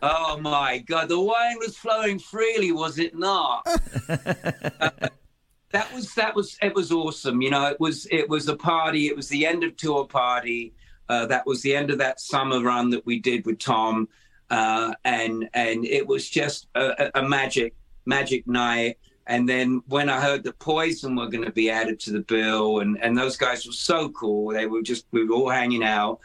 [0.00, 3.64] Oh my God, the wine was flowing freely, was it not?
[4.06, 7.42] that was that was it was awesome.
[7.42, 9.06] You know, it was it was a party.
[9.06, 10.72] It was the end of tour party.
[11.08, 14.08] Uh, that was the end of that summer run that we did with Tom,
[14.50, 17.74] uh, and and it was just a, a a magic
[18.06, 18.98] magic night.
[19.26, 22.80] And then when I heard that Poison were going to be added to the bill,
[22.80, 24.52] and and those guys were so cool.
[24.52, 26.18] They were just we were all hanging out,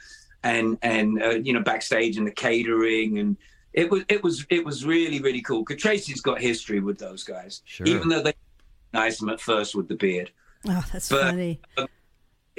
[0.43, 3.37] and and uh, you know backstage and the catering and
[3.73, 5.63] it was it was it was really really cool.
[5.63, 7.85] Because Tracii's got history with those guys, Sure.
[7.85, 8.33] even though they
[8.93, 10.31] recognized him at first with the beard.
[10.67, 11.61] Oh, that's But- funny.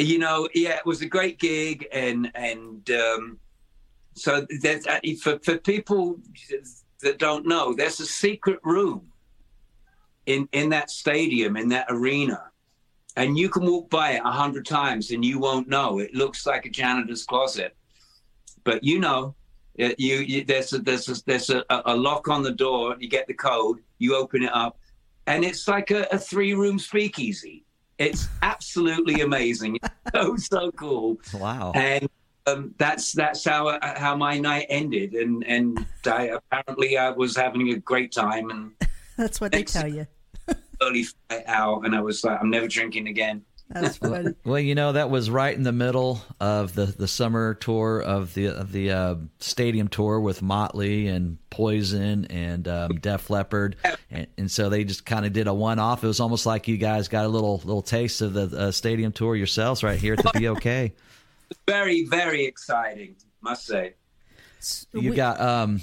[0.01, 3.41] You know, yeah, it was a great gig, and and um,
[4.15, 6.21] so there's uh, for for people
[7.01, 9.08] that don't know, there's a secret room
[10.29, 12.41] in in that stadium in that arena.
[13.17, 15.99] And you can walk by it a hundred times and you won't know.
[15.99, 17.73] It looks like a janitor's closet,
[18.65, 19.35] but you know,
[19.85, 21.61] Uh, you, you there's a, there's a, there's a,
[21.95, 22.97] a lock on the door.
[23.01, 23.79] You get the code.
[24.03, 24.75] You open it up,
[25.31, 27.57] and it's like a, a three room speakeasy.
[28.07, 29.73] It's absolutely amazing.
[30.15, 31.73] So so cool, Wow.
[31.75, 32.09] and
[32.47, 33.63] um, that's that's how
[34.05, 35.11] how my night ended.
[35.23, 35.67] And and
[36.07, 38.63] I, apparently I was having a great time and
[39.21, 40.07] That's what they tell you.
[40.83, 43.43] Early flight out, and I was like, I'm never drinking again.
[43.71, 44.31] That's funny.
[44.45, 48.33] Well, you know that was right in the middle of the, the summer tour of
[48.33, 53.77] the of the uh, stadium tour with Motley and Poison and um, Def Leppard,
[54.11, 56.03] and, and so they just kind of did a one off.
[56.03, 59.13] It was almost like you guys got a little little taste of the uh, stadium
[59.13, 60.93] tour yourselves right here at the BOK.
[61.67, 63.95] Very very exciting, must say.
[64.93, 65.81] You We- got um,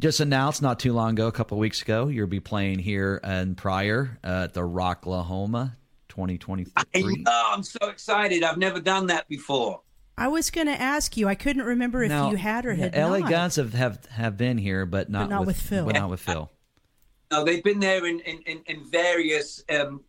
[0.00, 3.20] just announced not too long ago, a couple of weeks ago, you'll be playing here
[3.22, 5.72] and prior uh, at the Rocklahoma
[6.08, 6.72] 2023.
[6.76, 8.42] I know, I'm so excited.
[8.42, 9.80] I've never done that before.
[10.16, 11.28] I was going to ask you.
[11.28, 13.30] I couldn't remember if Now, you had or yeah, had LA not.
[13.30, 15.86] Guns have, have have been here, but not, not with Phil.
[15.86, 16.50] But not with Phil.
[17.30, 20.02] No, they've been there in in, in, in various um,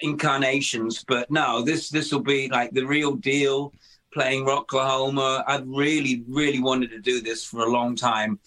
[0.00, 3.74] incarnations, but no, this this will be like the real deal.
[4.14, 8.38] Playing Rocklahoma, I've really really wanted to do this for a long time,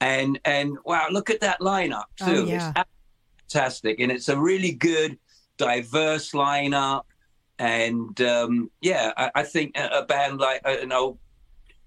[0.00, 2.46] and and wow, look at that lineup Oh, too.
[2.46, 2.72] yeah.
[2.76, 5.18] It's fantastic, and it's a really good,
[5.58, 7.02] diverse lineup.
[7.58, 11.18] And um, yeah, I, I think a, a band like uh, an old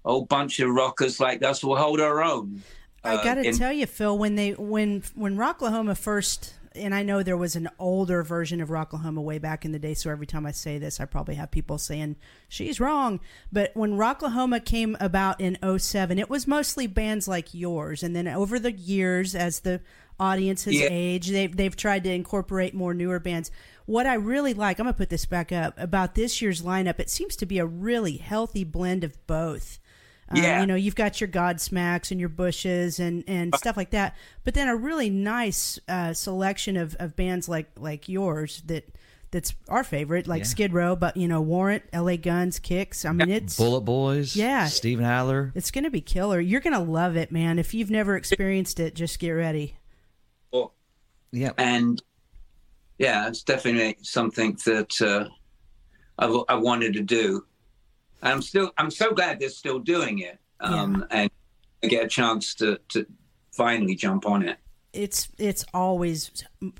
[0.04, 2.62] old bunch of rockers like us will hold our own.
[3.02, 6.94] I uh, got to in- tell you, Phil, when they when when Rocklahoma first, and
[6.94, 9.94] I know there was an older version of Rocklahoma way back in the day.
[9.94, 12.16] So every time I say this, I probably have people saying
[12.48, 13.20] she's wrong.
[13.52, 18.26] But when Rocklahoma came about in 07, it was mostly bands like yours, and then
[18.28, 19.80] over the years, as the
[20.18, 20.88] audience has Yeah.
[20.90, 23.50] aged, they've they've tried to incorporate more newer bands.
[23.86, 27.00] What I really like, I'm gonna put this back up about this year's lineup.
[27.00, 29.78] It seems to be a really healthy blend of both.
[30.30, 30.60] Um, Yeah.
[30.60, 34.54] you know, you've got your Godsmacks and your Bushes and, and stuff like that, but
[34.54, 38.88] then a really nice uh, selection of, of bands like like yours that
[39.30, 40.46] that's our favorite, like Yeah.
[40.46, 42.16] Skid Row, but you know, Warrant, L.A.
[42.16, 43.04] Guns, Kix.
[43.04, 44.66] I mean, it's Bullet Boys, Yeah.
[44.66, 45.52] Steven Adler.
[45.56, 46.40] it's gonna be killer.
[46.40, 47.58] You're gonna love it, man.
[47.58, 49.76] If you've never experienced it, just get ready.
[50.52, 50.72] Well,
[51.32, 52.00] Yeah, and
[52.98, 55.28] yeah, it's definitely something that uh,
[56.16, 57.44] I've, I wanted to do.
[58.24, 61.30] And I'm still, I'm so glad they're still doing it, um, and
[61.82, 63.06] I get a chance to to
[63.52, 64.58] finally jump on it.
[64.92, 66.30] it's it's always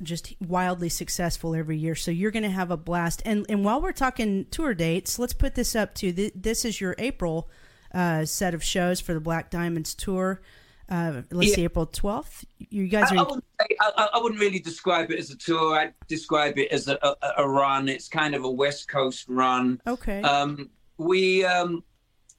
[0.03, 1.95] just wildly successful every year.
[1.95, 3.23] So you're going to have a blast.
[3.25, 6.95] And and while we're talking tour dates, let's put this up to this is your
[6.99, 7.49] April
[7.93, 10.41] uh, set of shows for the Black Diamonds tour.
[10.89, 11.55] Uh, let's Yeah.
[11.57, 12.45] see, April 12th.
[12.59, 15.37] You guys I, I are wouldn't, say, I, I wouldn't really describe it as a
[15.37, 15.77] tour.
[15.79, 17.89] I'd describe it as a, a, a run.
[17.89, 19.81] It's kind of a West Coast run.
[19.87, 20.21] okay.
[20.23, 21.83] Um, we um,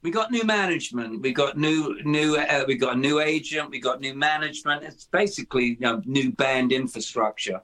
[0.02, 1.20] we got new management.
[1.22, 2.36] We got new new.
[2.36, 3.70] Uh, we got a new agent.
[3.70, 4.84] We got new management.
[4.84, 7.60] It's basically you know, new band infrastructure,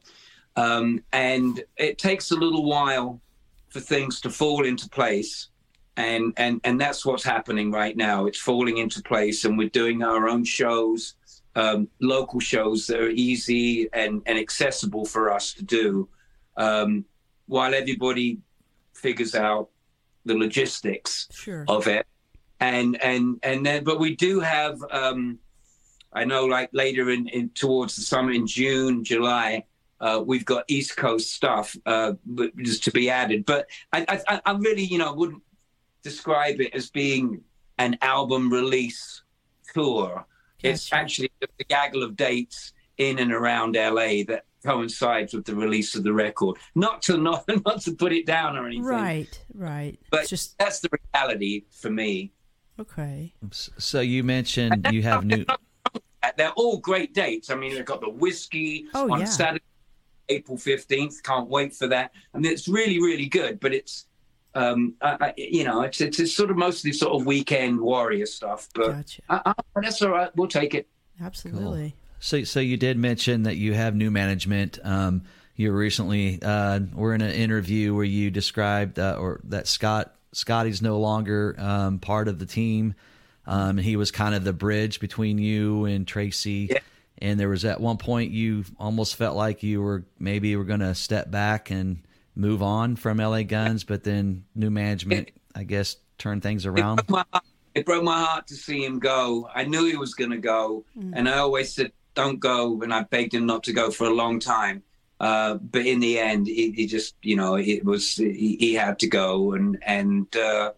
[0.56, 3.20] um, and it takes a little while
[3.68, 5.48] for things to fall into place.
[5.96, 8.26] And and and that's what's happening right now.
[8.26, 11.14] It's falling into place, and we're doing our own shows,
[11.54, 16.08] um, local shows that are easy and and accessible for us to do,
[16.56, 17.04] um,
[17.46, 18.38] while everybody
[18.94, 19.68] figures out
[20.24, 21.64] the logistics sure.
[21.68, 22.06] of it
[22.60, 25.38] and and and then but we do have um
[26.12, 29.64] I know like later in, in towards the summer in June, July,
[30.00, 32.12] uh, we've got East Coast stuff uh,
[32.58, 33.46] just to be added.
[33.46, 35.42] But I, I, I really, you know, wouldn't
[36.02, 37.42] describe it as being
[37.78, 39.22] an album release
[39.72, 40.26] tour.
[40.62, 45.94] It's actually a gaggle of dates in and around LA that coincides with the release
[45.94, 46.56] of the record.
[46.74, 48.84] Not to not not to put it down or anything.
[48.84, 49.98] Right, right.
[50.10, 52.32] But just that's the reality for me.
[52.78, 53.32] Okay.
[53.50, 55.44] So you mentioned you have new.
[56.36, 57.50] They're all great dates.
[57.50, 59.26] I mean, they've got the whiskey oh, on yeah.
[59.26, 59.64] Saturday,
[60.28, 61.22] April fifteenth.
[61.22, 62.12] Can't wait for that.
[62.32, 63.58] I mean, it's really, really good.
[63.58, 64.06] But it's,
[64.54, 68.26] um, I, I, you know, it's, it's, it's sort of mostly sort of weekend warrior
[68.26, 68.68] stuff.
[68.72, 69.22] But gotcha.
[69.28, 70.30] I, that's all right.
[70.36, 70.88] We'll take it.
[71.20, 71.90] Absolutely.
[71.90, 72.01] Cool.
[72.22, 74.78] So, so you did mention that you have new management.
[74.84, 75.24] Um,
[75.56, 80.80] you recently uh, were in an interview where you described uh, or that Scott Scotty's
[80.80, 82.94] no longer um, part of the team.
[83.44, 86.70] Um, he was kind of the bridge between you and Tracii.
[86.70, 86.78] Yeah.
[87.18, 90.64] And there was at one point you almost felt like you were maybe you were
[90.64, 92.02] going to step back and
[92.36, 97.00] move on from LA Guns, but then new management, I guess, turned things around.
[97.00, 99.48] It broke my heart, broke my heart to see him go.
[99.52, 101.12] I knew he was going to go, mm.
[101.14, 104.14] and I always said, "Don't go," and I begged him not to go for a
[104.14, 104.82] long time.
[105.20, 108.98] Uh, but in the end, he, he, just, you know, it was he, he had
[108.98, 110.72] to go, and and uh,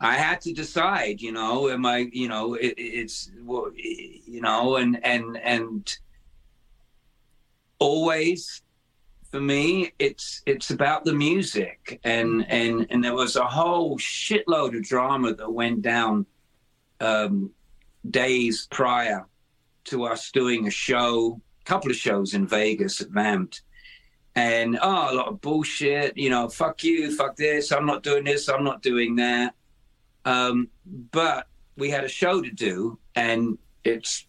[0.00, 5.04] I had to decide, you know, am I, you know, it, it's, you know, and
[5.04, 5.98] and and
[7.80, 8.62] always
[9.30, 14.76] for me, it's it's about the music, and and and there was a whole shitload
[14.76, 16.24] of drama that went down
[17.00, 17.50] um,
[18.08, 19.26] days prior
[19.86, 23.60] to us doing a show a couple of shows in Vegas at Vamp'd.
[24.34, 28.24] And oh, a lot of bullshit, you know, fuck you, fuck this, I'm not doing
[28.24, 29.54] this, I'm not doing that.
[30.26, 30.68] Um,
[31.10, 34.26] but we had a show to do, and it's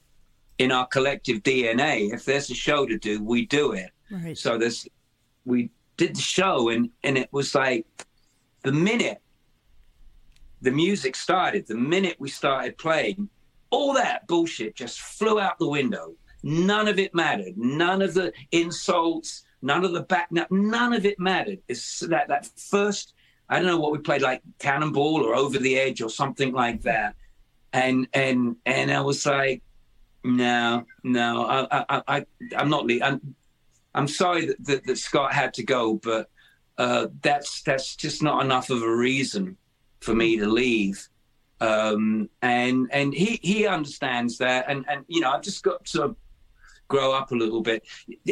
[0.60, 2.14] in our collective DNA.
[2.14, 3.92] If there's a show to do, we do it.
[4.10, 4.38] Right.
[4.38, 4.88] So this,
[5.44, 7.86] we did the show, and and it was like
[8.64, 9.22] the minute
[10.62, 13.30] the music started, the minute we started playing,
[13.70, 16.16] all that bullshit just flew out the window.
[16.44, 17.58] None of it mattered.
[17.58, 21.60] None of the insults, none of the back, none of it mattered.
[21.68, 23.14] It's that that first,
[23.50, 26.82] I don't know what we played like Cannonball or Over the Edge or something like
[26.84, 27.16] that,
[27.74, 29.64] and and and I was like,
[30.24, 32.26] no, no, I I, I
[32.56, 32.90] I'm not.
[33.02, 33.36] I'm
[33.96, 36.30] I'm sorry that, that, that Scott had to go, but
[36.78, 39.58] uh, that's that's just not enough of a reason
[40.00, 41.10] for me to leave
[41.60, 46.16] um, and and he he understands that, and and you know I've just got to
[46.88, 47.84] grow up a little bit.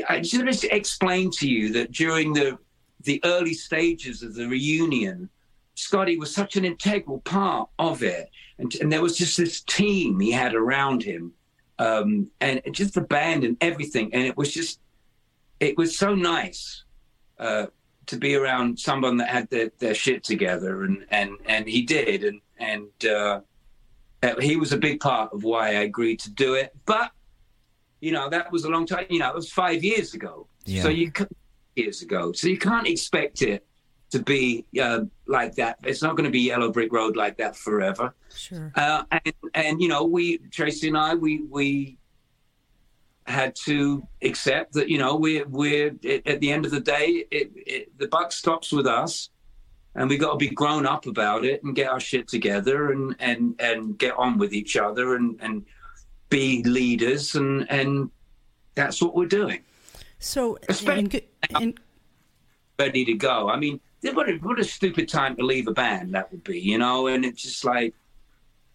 [0.07, 2.57] I just explain to you that during the
[3.01, 5.29] the early stages of the reunion,
[5.75, 10.19] Scotty was such an integral part of it, and, and there was just this team
[10.19, 11.33] he had around him,
[11.79, 14.79] um, and just the band and everything, and it was just
[15.59, 16.83] it was so nice.
[17.39, 17.65] Uh,
[18.05, 22.23] to be around someone that had their, their shit together and, and, and he did
[22.23, 23.41] and and uh,
[24.39, 26.75] he was a big part of why I agreed to do it.
[26.85, 27.11] But
[28.01, 29.05] you know, that was a long time.
[29.09, 30.47] You know, it was five years ago.
[30.65, 30.83] Yeah.
[30.83, 31.11] So you
[31.75, 32.31] years ago.
[32.31, 33.65] So you can't expect it
[34.11, 35.77] to be uh, like that.
[35.83, 38.13] It's not going to be Yellow Brick Road like that forever.
[38.35, 38.71] Sure.
[38.75, 41.97] Uh, and and you know, we Tracii and I, we we
[43.27, 45.87] had to accept that you know we're we're
[46.25, 49.29] at the end of the day, it, it, the buck stops with us
[49.95, 53.15] and we got to be grown up about it and get our shit together and
[53.19, 55.65] and and get on with each other and and
[56.29, 58.09] be leaders and and
[58.75, 59.61] that's what we're doing.
[60.19, 60.57] So
[60.89, 61.21] and,
[61.55, 61.79] and,
[62.77, 63.49] ready to go.
[63.49, 63.79] I mean
[64.13, 67.07] what a, what a stupid time to leave a band that would be you know?
[67.07, 67.93] And it's just like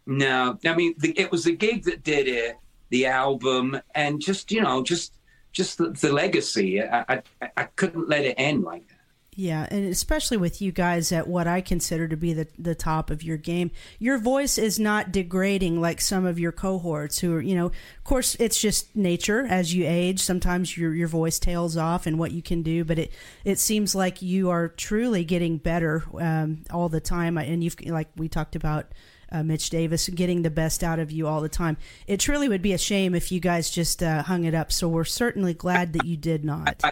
[0.07, 0.59] no.
[0.65, 2.57] I mean the, it was the gig that did it
[2.89, 5.15] the album and just you know just
[5.53, 6.83] just the, the legacy.
[6.83, 9.00] I, I i couldn't let it end like that
[9.41, 13.09] yeah, and especially with you guys at what I consider to be the, the top
[13.09, 17.41] of your game, your voice is not degrading like some of your cohorts who are,
[17.41, 20.21] you know, of course, it's just nature as you age.
[20.21, 23.95] Sometimes your your voice tails off and what you can do, but it it seems
[23.95, 27.39] like you are truly getting better um, all the time.
[27.39, 28.93] And you've like we talked about.
[29.33, 31.77] Uh, Mitch Davis getting the best out of you all the time.
[32.09, 34.73] It truly would be a shame if you guys just uh, hung it up.
[34.73, 36.83] So we're certainly glad that you did not.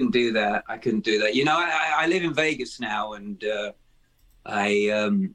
[0.00, 0.64] Couldn't do that.
[0.66, 1.34] I couldn't do that.
[1.34, 3.72] You know, I, I live in Vegas now, and uh,
[4.46, 5.34] I um,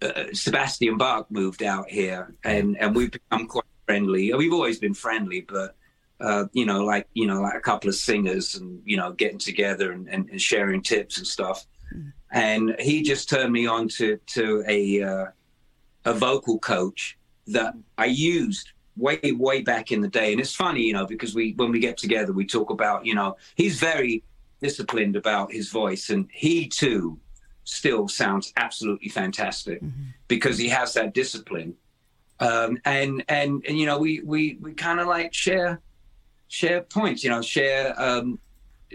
[0.00, 4.32] uh, Sebastian Bach moved out here, and and we've become quite friendly.
[4.32, 5.76] We've always been friendly, but
[6.20, 9.36] uh, you know, like you know, like a couple of singers, and you know, getting
[9.36, 11.66] together and, and, and sharing tips and stuff.
[11.94, 12.12] Mm.
[12.32, 15.26] And he just turned me on to to a uh,
[16.06, 17.18] a vocal coach
[17.48, 21.34] that I used way way back in the day, and it's funny, you know, because
[21.34, 24.22] we when we get together, we talk about, you know, he's very
[24.60, 27.18] disciplined about his voice, and he too
[27.64, 30.02] still sounds absolutely fantastic mm-hmm.
[30.28, 31.74] because he has that discipline.
[32.38, 35.80] Um, and, and and you know we we we kind of like share
[36.48, 38.38] share points, you know, share um,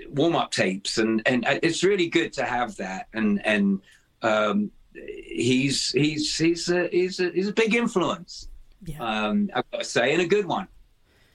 [0.09, 3.07] warm up tapes, and and it's really good to have that.
[3.13, 3.81] And and
[4.21, 8.47] um, he's he's he's a, he's a, he's a big influence.
[8.83, 8.99] Yeah.
[8.99, 10.67] Um, I've got to say, and a good one.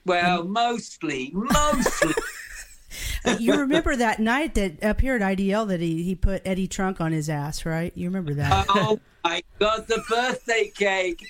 [0.05, 0.49] Well, mm.
[0.49, 2.13] mostly, mostly.
[3.39, 7.01] you remember that night that up here at IDL that he, he put Eddie Trunk
[7.01, 7.91] on his ass, right?
[7.95, 8.65] You remember that?
[8.69, 11.25] Oh my god, the birthday cake!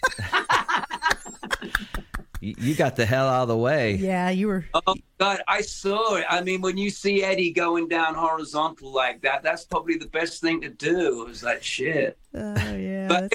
[2.42, 3.96] you got the hell out of the way.
[3.96, 4.66] Yeah, you were.
[4.74, 6.26] Oh God, I saw it.
[6.30, 10.42] I mean, when you see Eddie going down horizontal like that, that's probably the best
[10.42, 11.24] thing to do.
[11.24, 12.18] It was like shit.
[12.34, 13.08] Oh yeah.
[13.08, 13.34] But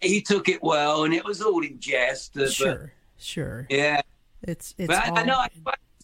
[0.00, 2.36] he took it well, and it was all in jest.
[2.36, 3.66] Uh, sure, but, sure.
[3.70, 4.00] Yeah.
[4.42, 4.88] It's it's.
[4.88, 5.36] But I, I know.
[5.38, 5.48] I,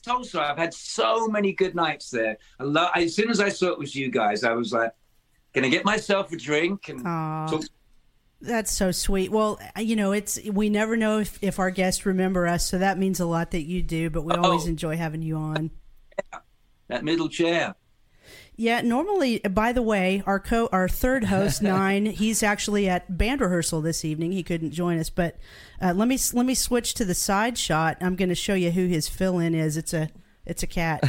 [0.03, 2.39] Tulsa, I've had so many good nights there.
[2.59, 4.93] Lo- as soon as I saw it was you guys, I was like,
[5.55, 7.65] "Can I get myself a drink?" And talk-
[8.41, 9.31] that's so sweet.
[9.31, 12.99] Well, you know, it's we never know if, if our guests remember us, so that
[12.99, 14.11] means a lot that you do.
[14.11, 14.43] But we oh.
[14.43, 15.71] always enjoy having you on.
[16.33, 16.41] Yeah.
[16.89, 17.77] That middle chair.
[18.57, 23.41] Yeah, normally, by the way, our co our third host nine, he's actually at band
[23.41, 24.33] rehearsal this evening.
[24.33, 25.39] He couldn't join us, but
[25.81, 27.97] uh, let me let me switch to the side shot.
[28.01, 29.77] I'm going to show you who his fill in is.
[29.77, 30.11] It's a
[30.45, 31.03] it's a cat.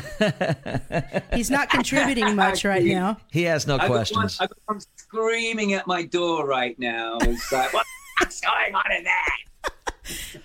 [1.34, 3.18] He's not contributing much right now.
[3.32, 4.38] He has no questions.
[4.40, 7.18] I am screaming at my door right now.
[7.22, 9.14] It's like, what's going on in there?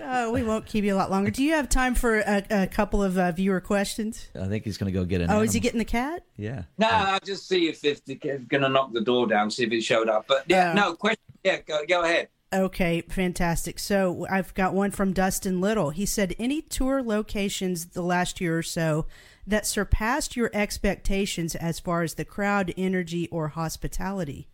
[0.00, 1.30] Oh, we won't keep you a lot longer.
[1.30, 4.28] Do you have time for a, a couple of uh, viewer questions?
[4.40, 5.24] I think he's going to go get it.
[5.24, 5.42] Oh, animal.
[5.42, 6.24] is he getting the cat?
[6.36, 6.62] Yeah.
[6.78, 9.82] No, I'll just see if it's going to knock the door down, see if it
[9.82, 10.26] showed up.
[10.28, 11.22] But yeah, uh, no question.
[11.44, 12.28] Yeah, go, go ahead.
[12.52, 13.78] Okay, fantastic.
[13.78, 15.90] So I've got one from Dustin Little.
[15.90, 19.06] He said, Any tour locations the last year or so
[19.46, 24.48] that surpassed your expectations as far as the crowd, energy, or hospitality?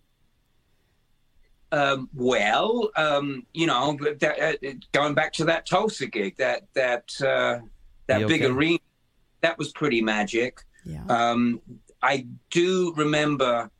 [1.77, 7.11] Um, well, um, you know, that, uh, going back to that Tulsa gig, that that
[7.20, 7.59] uh,
[8.07, 8.27] that okay?
[8.27, 8.79] big arena,
[9.41, 10.61] that was pretty magic.
[10.85, 11.05] Yeah.
[11.09, 11.61] Um,
[12.03, 13.70] I do remember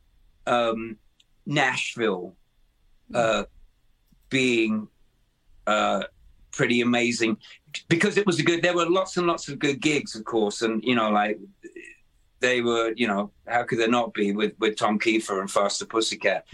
[0.45, 0.97] um,
[1.45, 2.35] Nashville.
[3.13, 3.43] Uh,
[4.29, 4.87] being
[5.67, 6.03] uh,
[6.51, 7.37] pretty amazing
[7.87, 8.61] because it was a good.
[8.61, 11.39] There were lots and lots of good gigs, of course, and you know, like
[12.39, 15.85] they were, you know, how could there not be with with Tom Keifer and Faster
[15.85, 16.45] Pussycat?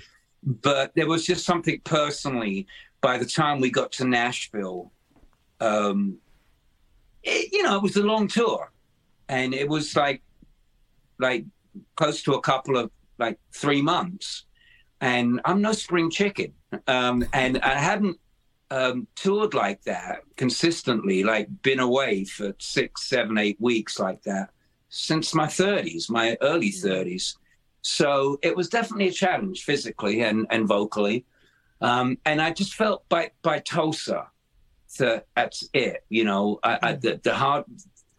[0.43, 2.67] But there was just something personally.
[3.01, 4.91] By the time we got to Nashville,
[5.59, 6.17] um,
[7.23, 8.71] it, you know, it was a long tour,
[9.29, 10.21] and it was like
[11.19, 11.45] like
[11.95, 14.45] close to a couple of like three months
[15.01, 16.53] and I'm no spring chicken.
[16.87, 18.17] Um, and I hadn't
[18.69, 24.51] um, toured like that consistently, like been away for six, seven, eight weeks like that
[24.89, 27.35] since my 30s, my early 30s.
[27.83, 27.87] Mm.
[27.87, 31.25] So it was definitely a challenge physically and, and vocally.
[31.81, 34.27] Um, and I just felt by, by Tulsa
[34.97, 36.03] that that's it.
[36.09, 37.65] You know, I, I, the, the hard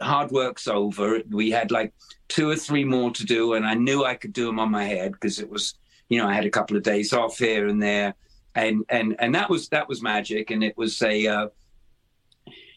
[0.00, 1.20] hard work's over.
[1.30, 1.92] We had like
[2.28, 4.84] two or three more to do, and I knew I could do them on my
[4.84, 5.74] head because it was
[6.12, 8.14] you know, I had a couple of days off here and there,
[8.54, 11.46] and and and that was that was magic, and it was a uh,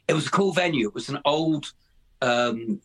[0.08, 0.88] it was a cool venue.
[0.88, 1.74] It was an old
[2.22, 2.80] um,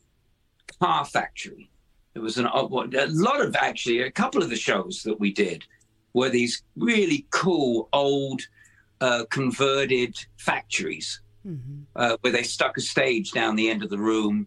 [0.80, 1.69] car factory.
[2.14, 5.32] It was an uh, a lot of actually a couple of the shows that we
[5.32, 5.64] did
[6.12, 8.42] were these really cool old
[9.00, 11.82] uh, converted factories mm-hmm.
[11.96, 14.46] uh, where they stuck a stage down the end of the room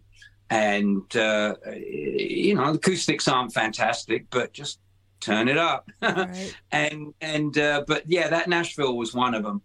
[0.50, 4.78] and uh, you know the acoustics aren't fantastic but just
[5.24, 5.90] turn it up.
[6.02, 6.54] Right.
[6.72, 9.62] and and uh, but yeah, that Nashville was one of them.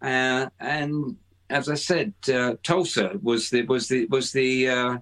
[0.00, 1.16] Uh, and
[1.50, 4.98] as I said, uh, Tulsa was the was the was the uh,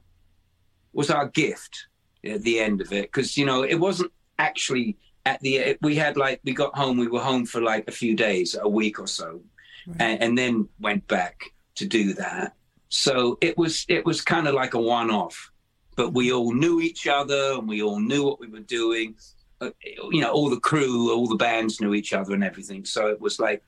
[0.93, 1.86] was our gift
[2.25, 4.97] at the end of it because you know it wasn't actually
[5.27, 8.14] at the we had like we got home we were home for like a few
[8.14, 9.41] days a week or so
[9.87, 10.01] right.
[10.01, 11.45] and, and then went back
[11.75, 12.55] to do that
[12.89, 15.51] so it was it was kind of like a one-off
[15.97, 19.14] but we all knew each other and we all knew what we were doing
[19.62, 19.70] uh,
[20.11, 22.85] you know, all the crew, all the bands knew each other and everything.
[22.85, 23.62] So it was like,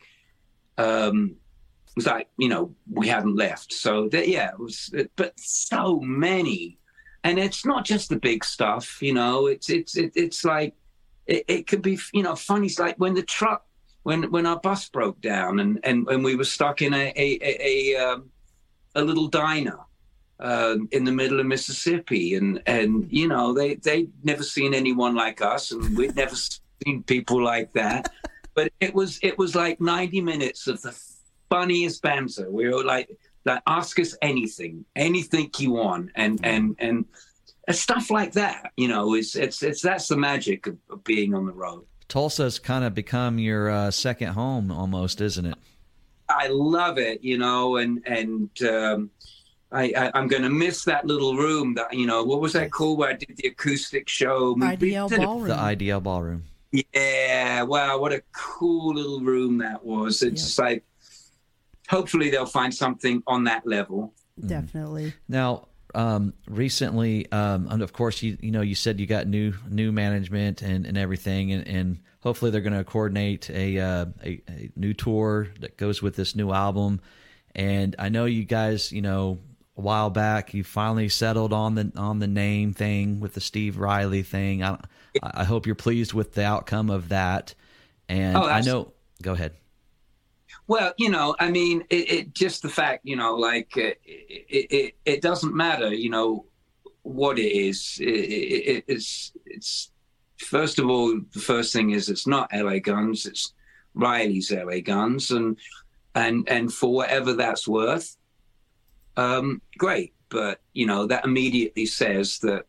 [0.76, 1.36] um,
[1.86, 3.72] it was like, you know, we hadn't left.
[3.72, 6.78] So that, yeah, it was, but so many.
[7.24, 10.74] And it's not just the big stuff, you know, it's, it's, it, it's like,
[11.26, 12.66] it, it could be, you know, funny.
[12.66, 13.66] It's like when the truck,
[14.02, 17.38] when, when our bus broke down and, and when we were stuck in a, a,
[17.42, 18.30] a, a, um,
[18.94, 19.78] a little diner
[20.40, 25.14] um, in the middle of Mississippi, and and you know they they'd never seen anyone
[25.14, 28.12] like us, and we'd never seen people like that.
[28.54, 30.96] But it was it was like ninety minutes of the
[31.50, 32.50] funniest banter.
[32.50, 37.04] We were like That ask us anything, anything you want, and and and
[37.70, 38.72] stuff like that.
[38.76, 41.84] You know, it's it's it's that's the magic of, of being on the road.
[42.08, 45.56] Tulsa's kind of become your uh, second home almost, isn't it?
[46.28, 49.10] I love it, you know, and and um,
[49.72, 51.74] I, I am going to miss that little room.
[51.74, 52.98] That you know, what was that called?
[52.98, 54.54] Where I did the acoustic show.
[54.56, 55.48] IDL ballroom.
[55.48, 56.44] The IDL ballroom.
[56.92, 60.22] Yeah, wow, what a cool little room that was.
[60.22, 60.64] It's yep.
[60.64, 60.84] like,
[61.88, 64.14] hopefully they'll find something on that level.
[64.46, 65.14] Definitely.
[65.28, 69.54] Now, um, recently, um, and of course, you you know, you said you got new
[69.68, 74.40] new management and, and everything, and, and hopefully they're going to coordinate a, uh, a,
[74.48, 77.00] a new tour that goes with this new album.
[77.54, 79.38] And I know you guys, you know,
[79.76, 83.78] a while back, you finally settled on the on the name thing with the Steve
[83.78, 84.64] Riley thing.
[84.64, 84.78] I
[85.22, 87.54] I hope you're pleased with the outcome of that.
[88.08, 89.52] And oh, I know, go ahead.
[90.66, 94.66] Well, you know, I mean, it, it just the fact, you know, like uh, it,
[94.70, 96.46] it, it, doesn't matter, you know,
[97.02, 97.98] what it is.
[98.00, 99.90] It, it's, it's,
[100.38, 103.52] first of all, the first thing is it's not LA Guns, it's
[103.92, 105.30] Riley's LA Guns.
[105.30, 105.58] And,
[106.14, 108.16] and, and for whatever that's worth,
[109.18, 110.14] um, great.
[110.30, 112.64] But, you know, that immediately says that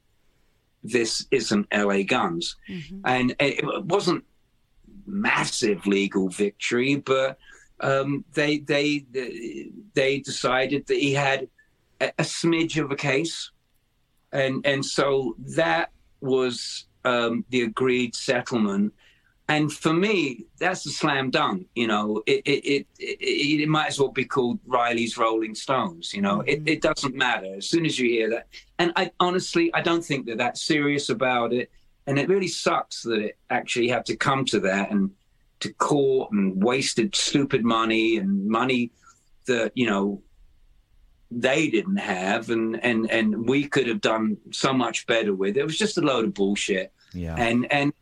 [0.83, 2.57] this isn't LA Guns.
[2.69, 2.99] Mm-hmm.
[3.05, 4.25] And it wasn't
[5.05, 7.37] massive legal victory, but,
[7.79, 9.05] um, they they
[9.93, 11.47] they decided that he had
[11.99, 13.51] a, a, smidge of a case,
[14.31, 18.93] and and so that was um, the agreed settlement.
[19.47, 21.67] And for me, that's a slam dunk.
[21.75, 26.13] You know, it it, it it, it might as well be called Riley's Rolling Stones.
[26.13, 26.49] You know, mm-hmm.
[26.49, 28.47] it, it doesn't matter as soon as you hear that.
[28.79, 31.69] And I honestly, I don't think they're that that's serious about it.
[32.07, 34.91] And it really sucks that it actually had to come to that.
[34.91, 35.11] And
[35.65, 38.91] to court and wasted stupid money and money
[39.47, 40.21] that you know
[41.31, 45.57] they didn't have and and and we could have done so much better with.
[45.57, 46.91] It was just a load of bullshit.
[47.13, 47.35] Yeah.
[47.35, 47.93] And and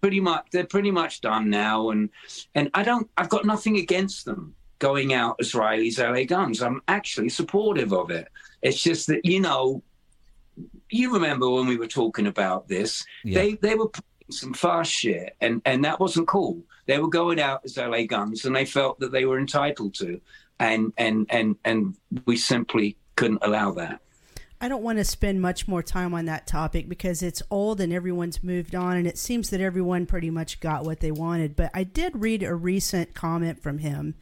[0.00, 2.10] pretty much they're pretty much done now and
[2.54, 6.62] and i don't i've got nothing against them going out as riley's la guns.
[6.62, 8.28] I'm actually supportive of it.
[8.60, 9.82] It's just that you know
[10.90, 13.04] you remember when we were talking about this?
[13.24, 13.38] Yeah.
[13.38, 17.40] they they were putting some fast shit and and that wasn't cool they were going
[17.40, 20.20] out as LA Guns, and they felt that they were entitled to,
[20.58, 24.00] and and and and we simply couldn't allow that.
[24.60, 27.92] I don't want to spend much more time on that topic because it's old and
[27.92, 31.54] everyone's moved on, and it seems that everyone pretty much got what they wanted.
[31.56, 34.14] But I did read a recent comment from him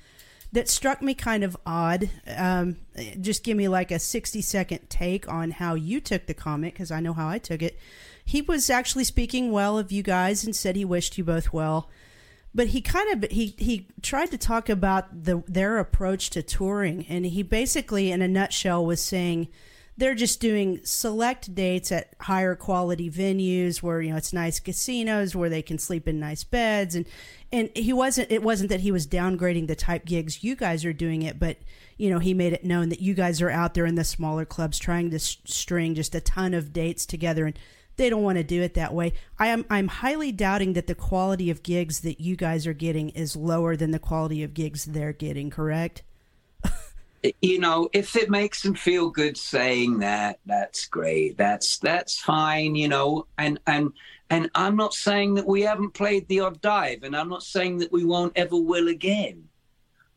[0.52, 2.10] that struck me kind of odd.
[2.26, 2.78] Um,
[3.20, 6.90] just give me like a 60 second take on how you took the comment because
[6.90, 7.78] I know how I took it.
[8.24, 11.88] He was actually speaking well of you guys and said he wished you both well
[12.54, 17.06] but he kind of he he tried to talk about the their approach to touring
[17.08, 19.48] and he basically in a nutshell was saying
[19.96, 25.36] they're just doing select dates at higher quality venues where you know it's nice casinos
[25.36, 27.06] where they can sleep in nice beds and
[27.50, 30.92] and he wasn't it wasn't that he was downgrading the type gigs you guys are
[30.92, 31.58] doing it but
[31.98, 34.44] you know he made it known that you guys are out there in the smaller
[34.44, 37.58] clubs trying to string just a ton of dates together and
[37.96, 39.12] they don't want to do it that way.
[39.38, 43.10] I am I'm highly doubting that the quality of gigs that you guys are getting
[43.10, 46.02] is lower than the quality of gigs they're getting, correct?
[47.42, 51.36] you know, if it makes them feel good saying that, that's great.
[51.36, 53.26] That's that's fine, you know.
[53.38, 53.92] And and
[54.30, 57.78] and I'm not saying that we haven't played the odd dive, and I'm not saying
[57.78, 59.48] that we won't ever will again.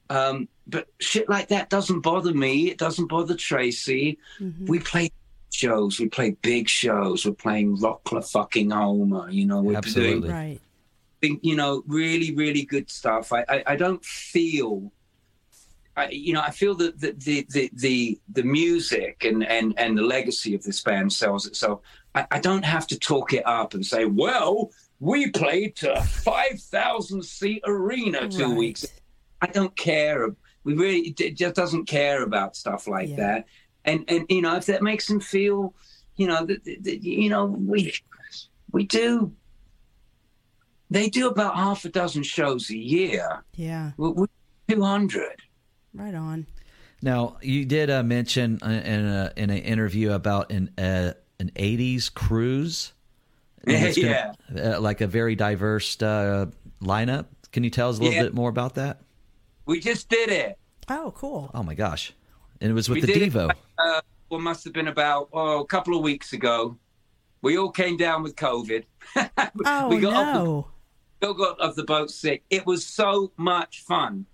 [0.10, 2.70] Um, but shit like that doesn't bother me.
[2.70, 4.18] It doesn't bother Tracii.
[4.40, 4.66] Mm-hmm.
[4.66, 5.12] We played
[5.52, 6.00] shows.
[6.00, 7.26] We play big shows.
[7.26, 9.28] We're playing Rockla fucking homa.
[9.32, 10.30] You know, we're Absolutely.
[10.30, 10.60] doing,
[11.22, 11.40] right.
[11.42, 13.32] you know, really, really good stuff.
[13.32, 14.92] I, I, I don't feel,
[15.96, 19.98] I, you know, I feel that the, the, the, the, the music and, and, and
[19.98, 21.82] the legacy of this band sells itself.
[22.14, 27.24] I, I don't have to talk it up and say, well, we played to 5,000
[27.24, 28.58] seat arena two right.
[28.58, 28.86] weeks.
[29.42, 30.30] I don't care.
[30.64, 33.16] We really, it just doesn't care about stuff like yeah.
[33.18, 33.46] that
[33.86, 35.74] and and you know if that makes them feel
[36.16, 37.94] you know that, that you know we
[38.72, 39.32] we do
[40.90, 43.44] they do about half a dozen shows a year.
[43.56, 43.92] Yeah.
[43.98, 44.28] We're,
[44.68, 45.42] 200
[45.94, 46.48] right on.
[47.02, 51.52] Now you did uh, mention uh, in a in an interview about an uh, an
[51.56, 52.94] 80s cruise.
[53.66, 54.34] Gonna, yeah.
[54.56, 56.48] uh, like a very diverse uh,
[56.82, 57.26] lineup.
[57.52, 58.24] Can you tell us a little yeah.
[58.24, 59.02] bit more about that?
[59.66, 60.58] We just did it.
[60.90, 61.52] Oh cool.
[61.54, 62.14] Oh my gosh
[62.62, 63.50] and it was with we the Devo.
[63.50, 66.78] It, uh, what must have been about oh, a couple of weeks ago.
[67.42, 68.86] We all came down with COVID.
[69.66, 70.58] oh we got no!
[70.58, 70.66] Off
[71.20, 72.44] the, got off the boat sick.
[72.50, 74.26] It was so much fun.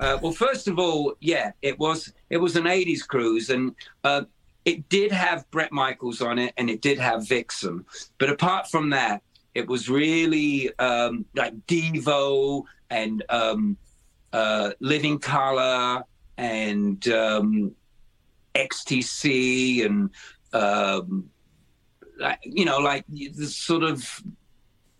[0.00, 3.74] Uh, well, first of all, yeah, it was it was an '80s cruise, and
[4.04, 4.22] uh,
[4.64, 7.84] it did have Bret Michaels on it, and it did have Vixen.
[8.18, 9.22] But apart from that,
[9.54, 13.76] it was really um, like Devo and um,
[14.32, 16.04] uh, Living Colour
[16.38, 17.74] and um,
[18.54, 20.10] XTC and
[20.54, 21.28] um,
[22.18, 24.22] like, you know, like the sort of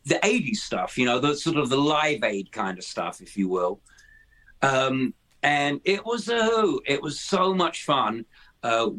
[0.05, 3.37] the 80s stuff, you know, the sort of the live aid kind of stuff, if
[3.37, 3.81] you will.
[4.63, 6.83] Um, and it was a who.
[6.85, 8.25] it was so much fun
[8.65, 8.91] uh,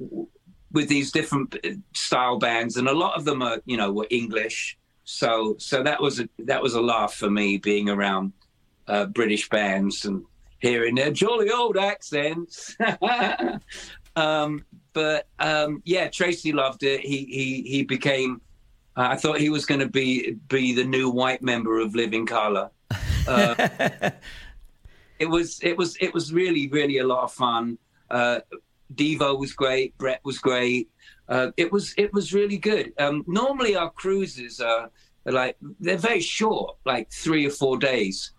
[0.71, 4.07] with these different uh, style bands, and a lot of them are you know were
[4.09, 4.77] English.
[5.03, 8.31] So so that was a that was a laugh for me being around
[8.87, 10.23] uh, British bands and
[10.60, 12.76] hearing their jolly old accents.
[14.16, 17.01] um, but um, yeah, Tracii loved it.
[17.01, 18.41] He he he became.
[18.95, 22.26] Uh, I thought he was going to be be the new white member of Living
[22.26, 22.70] Colour.
[23.28, 23.55] Uh,
[25.20, 27.78] it was it was it was really really a lot of fun.
[28.10, 28.39] Uh,
[28.95, 29.97] Devo was great.
[29.97, 30.89] Bret was great.
[31.28, 32.91] Uh, it was it was really good.
[32.97, 34.89] Um, normally our cruises are,
[35.26, 38.32] are like they're very short, like three or four days,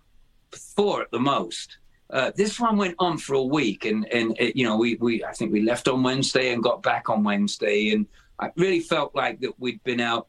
[0.50, 1.78] four at the most.
[2.12, 5.24] Uh, this one went on for a week, and and it, you know we we
[5.24, 8.06] I think we left on Wednesday and got back on Wednesday, and
[8.38, 10.28] I really felt like that we'd been out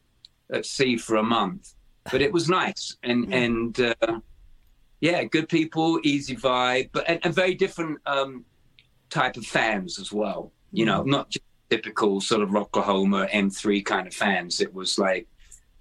[0.52, 1.74] at sea for a month,
[2.12, 3.34] but it was nice, and mm.
[3.34, 4.20] and uh,
[5.00, 8.46] yeah, good people, easy vibe, but and, and very different um,
[9.10, 10.52] type of fans as well.
[10.72, 11.08] You know, mm.
[11.08, 14.60] not just typical sort of Rocklahoma M3 kind of fans.
[14.60, 15.28] It was like,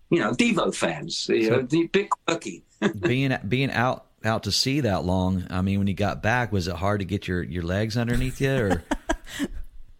[0.08, 2.64] you know, Devo fans, you so know, the bit quirky.
[3.00, 6.68] being being out out to sea that long, I mean, when you got back, was
[6.68, 8.84] it hard to get your, your legs underneath you, or?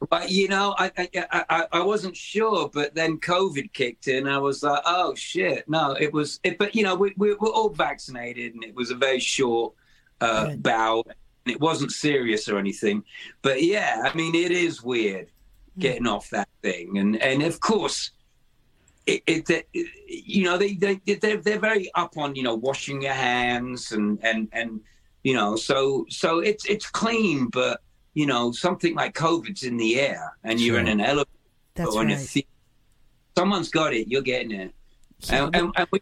[0.09, 4.27] But you know, I, I, I I wasn't sure, but then COVID kicked in.
[4.27, 6.41] I was like, oh shit, no, it was.
[6.43, 9.75] It, but you know, we, we were all vaccinated, and it was a very short
[10.23, 11.07] uh, bout.
[11.45, 13.05] And it wasn't serious or anything,
[13.43, 15.31] but yeah, I mean, it is weird
[15.75, 15.81] hmm.
[15.81, 16.13] getting mm.
[16.13, 18.11] off that thing, and and of course,
[19.07, 19.69] it, it, it,
[20.07, 24.19] you know they they they're, they're very up on you know washing your hands and
[24.23, 24.81] and and
[25.23, 27.81] you know so so it's it's clean but
[28.15, 31.31] you know something like covid's in the air and you're in an elevator
[31.75, 32.37] That's or in right.
[32.37, 32.47] a
[33.37, 34.75] someone's got it you're getting it
[35.21, 35.45] yeah.
[35.45, 36.01] and, and, and we,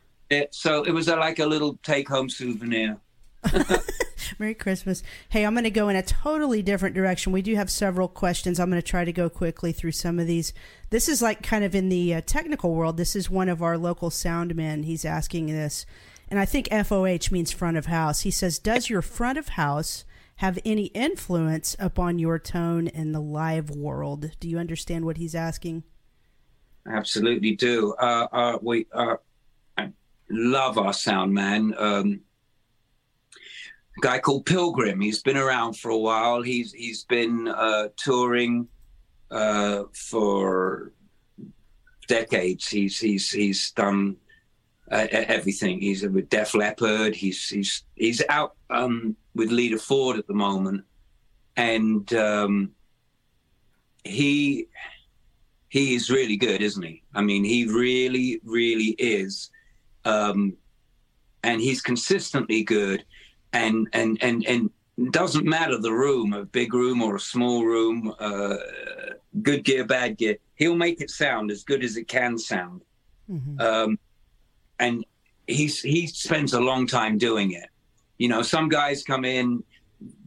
[0.51, 2.99] so it was a, like a little take home souvenir
[4.39, 5.03] Merry Christmas.
[5.29, 7.33] Hey, I'm going to go in a totally different direction.
[7.33, 8.59] We do have several questions.
[8.59, 10.53] I'm going to try to go quickly through some of these.
[10.91, 12.97] This is like kind of in the uh, technical world.
[12.97, 14.85] This is one of our local sound men.
[14.85, 15.87] He's asking this.
[16.31, 18.21] And I think FOH means front of house.
[18.21, 20.05] He says, Does your front of house
[20.37, 24.33] have any influence upon your tone in the live world?
[24.39, 25.85] Do you understand what he's asking?
[26.87, 27.95] Absolutely do.
[27.95, 29.17] Uh, uh, we uh,
[30.31, 31.75] love our sound man.
[31.77, 32.21] Um,
[34.01, 35.01] guy called Pilgrim.
[35.01, 36.43] He's been around for a while.
[36.43, 38.69] He's he's been uh, touring
[39.31, 40.93] uh, for
[42.07, 42.69] decades.
[42.69, 44.17] He's he's he's done
[44.91, 45.81] uh, everything.
[45.81, 47.15] He's with Def Leppard.
[47.15, 50.85] He's he's he's out um, with Lita Ford at the moment,
[51.57, 52.73] and um,
[54.05, 54.67] he
[55.69, 57.03] he is really good, isn't he?
[57.15, 59.51] I mean, he really really is,
[60.05, 60.57] um,
[61.43, 63.05] and he's consistently good
[63.53, 64.71] and and and and
[65.11, 68.57] doesn't matter the room, a big room or a small room, uh,
[69.43, 70.37] good gear, bad gear.
[70.57, 72.83] He'll make it sound as good as it can sound,
[73.31, 73.61] mm-hmm.
[73.61, 73.99] um,
[74.79, 75.05] and
[75.47, 77.69] he's he spends a long time doing it.
[78.19, 79.63] You know, some guys come in,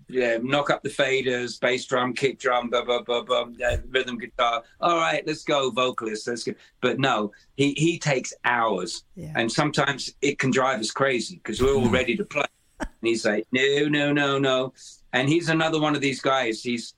[0.08, 4.18] yeah, knock up the faders, bass drum, kick drum, blah blah blah blah, uh, rhythm
[4.18, 4.64] guitar.
[4.80, 6.28] All right, let's go, vocalist.
[6.28, 6.54] Let's go.
[6.80, 9.34] But no, he he takes hours, yeah.
[9.36, 12.46] and sometimes it can drive us crazy because we're all ready to play
[12.82, 14.74] and he's like, no, no, no, no.
[15.14, 16.62] And he's another one of these guys.
[16.62, 16.94] He's,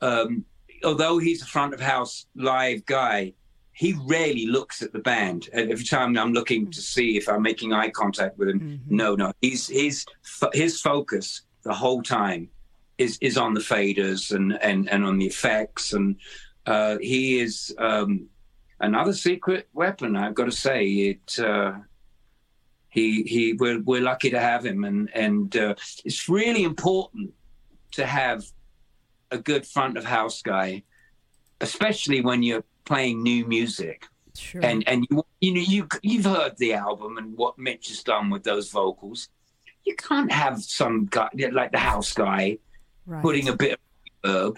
[0.00, 0.44] um,
[0.84, 3.34] although he's a front of house live guy,
[3.72, 5.48] he rarely looks at the band.
[5.52, 8.96] Every time I'm looking to see if I'm making eye contact with him, mm-hmm.
[8.96, 9.32] no, no.
[9.40, 10.04] He's his
[10.52, 12.48] his focus the whole time
[12.98, 16.16] is is on the faders and and and on the effects, and
[16.66, 18.26] uh, he is um,
[18.80, 20.16] another secret weapon.
[20.16, 21.38] I've got to say it.
[21.38, 21.74] Uh,
[22.90, 24.84] he he we're, we're lucky to have him.
[24.84, 25.74] And and uh,
[26.04, 27.32] it's really important
[27.92, 28.44] to have
[29.30, 30.82] a good front of house guy
[31.60, 34.06] especially when you're playing new music.
[34.36, 34.64] Sure.
[34.64, 38.30] and and you you know you you've heard the album and what Mitch has done
[38.30, 39.28] with those vocals.
[39.84, 42.58] You can't have some guy like the house guy
[43.04, 43.20] right.
[43.20, 44.56] putting a bit of reverb.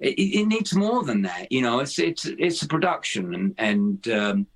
[0.00, 3.34] It, it, needs more than that you know it's it's it's a production.
[3.34, 4.46] And and um,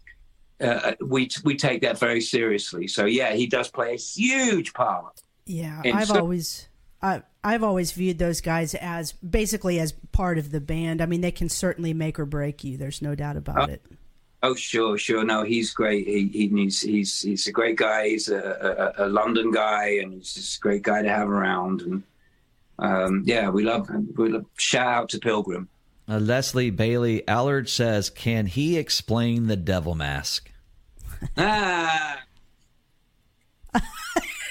[0.61, 2.89] uh, we we take that very seriously.
[2.89, 5.21] So yeah, he does play a huge part.
[5.45, 6.69] Yeah, I've so- always
[7.03, 11.01] I, I've always viewed those guys as basically as part of the band.
[11.03, 12.77] I mean, they can certainly make or break you.
[12.77, 13.73] There's no doubt about Oh.
[13.73, 13.83] it.
[14.43, 15.25] Oh, sure, sure.
[15.25, 16.07] No, he's great.
[16.07, 18.09] He, he he's he's he's a great guy.
[18.09, 21.81] He's a, a, a London guy, and he's just a great guy to have around.
[21.83, 22.03] And
[22.79, 24.13] um, yeah, we love him.
[24.17, 25.69] We love, shout out to Pilgrim.
[26.09, 30.51] Uh, Leslie Bailey Allard says, "Can he explain the devil mask?"
[31.37, 32.23] Ah,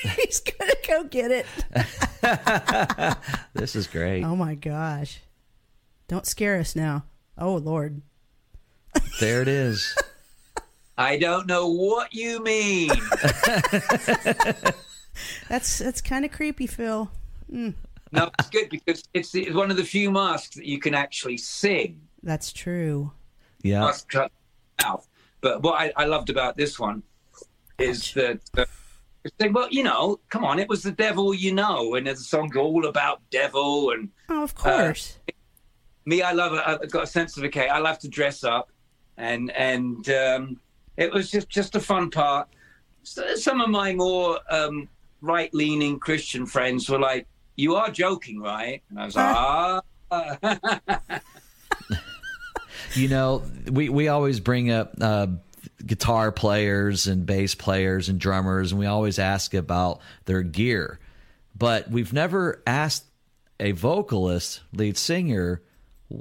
[0.01, 1.45] He's gonna go get it.
[3.53, 4.23] This is great.
[4.23, 5.21] Oh my gosh!
[6.07, 7.05] Don't scare us now.
[7.37, 8.01] Oh Lord.
[9.19, 9.95] There it is.
[10.97, 12.89] I don't know what you mean.
[15.49, 17.11] That's that's kind of creepy, Phil.
[18.15, 21.37] No, it's good because it's, it's one of the few masks that you can actually
[21.37, 22.01] sing.
[22.23, 23.11] That's true.
[23.61, 23.81] Yeah.
[23.81, 24.31] Mask cut
[24.83, 25.07] mouth.
[25.41, 27.03] But what I, I loved about this one
[27.77, 28.39] is that.
[28.57, 28.65] Uh,
[29.23, 32.15] it's like, well, you know, come on, it was the devil, you know, and the
[32.15, 35.17] song's all about devil and Oh, of course.
[36.05, 36.61] me, I love it.
[36.63, 37.67] I've got a sense of okay.
[37.67, 38.69] I love to dress up,
[39.17, 40.59] and and um,
[40.97, 42.47] it was just just a fun part.
[43.01, 44.87] So, some of my more um,
[45.21, 47.25] right-leaning Christian friends were like,
[47.55, 49.35] "You are joking, right?" And I was like,
[50.11, 51.19] "Ah."
[52.93, 55.27] You know, we, we always bring up uh,
[55.85, 60.99] guitar players and bass players and drummers, and we always ask about their gear.
[61.57, 63.03] But we've never asked
[63.59, 65.61] a vocalist, lead singer,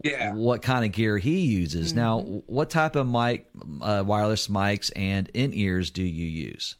[0.03, 0.32] Yeah.
[0.35, 1.93] what kind of gear he uses.
[1.93, 3.47] Now, what type of mic,
[3.80, 6.74] uh, wireless mics, and in ears do you use?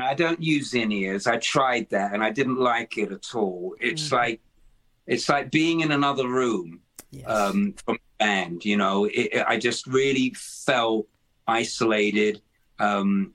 [0.00, 1.26] I don't use in ears.
[1.26, 3.74] I tried that and I didn't like it at all.
[3.80, 4.40] It's like
[5.06, 6.80] it's like being in another room
[7.10, 7.26] Yes.
[7.28, 8.64] um, from the band.
[8.64, 11.06] You know, it, it- I just really felt
[11.46, 12.40] isolated.
[12.78, 13.34] Um,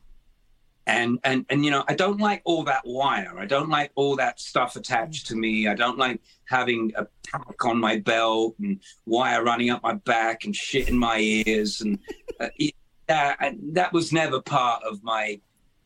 [0.87, 3.37] and and and you know, I don't like all that wire.
[3.37, 5.67] I don't like all that stuff attached to me.
[5.67, 10.45] I don't like having a pack on my belt and wire running up my back
[10.45, 11.81] and shit in my ears.
[11.81, 11.99] And
[12.39, 12.73] uh, it-
[13.07, 13.37] that
[13.73, 15.39] that was never part of my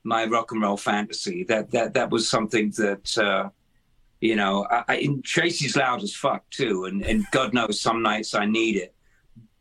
[0.03, 1.43] my rock and roll fantasy.
[1.45, 3.17] That that that was something that.
[3.17, 3.49] Uh,
[4.21, 8.03] you know, I, I, and Tracii's loud as fuck too, and, and God knows some
[8.03, 8.93] nights I need it.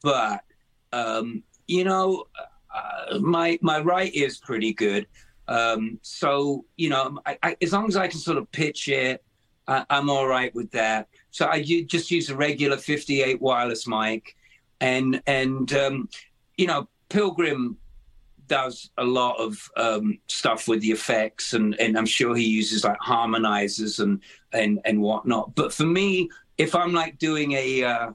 [0.02, 0.42] But
[0.92, 2.26] um, you know,
[2.74, 5.06] uh, my my right ear's pretty good.
[5.48, 9.24] Um, so you know, I, I, as long as I can sort of pitch it,
[9.66, 11.08] I, I'm all right with that.
[11.30, 14.36] So I just use a regular 58 wireless mic,
[14.80, 16.08] and and um,
[16.56, 17.78] you know, Pilgrim
[18.50, 22.82] does a lot of um, stuff with the effects, and, and I'm sure he uses
[22.84, 24.20] like harmonizers and
[24.52, 25.54] and and whatnot.
[25.54, 26.28] But for me,
[26.58, 28.10] if I'm like doing a uh,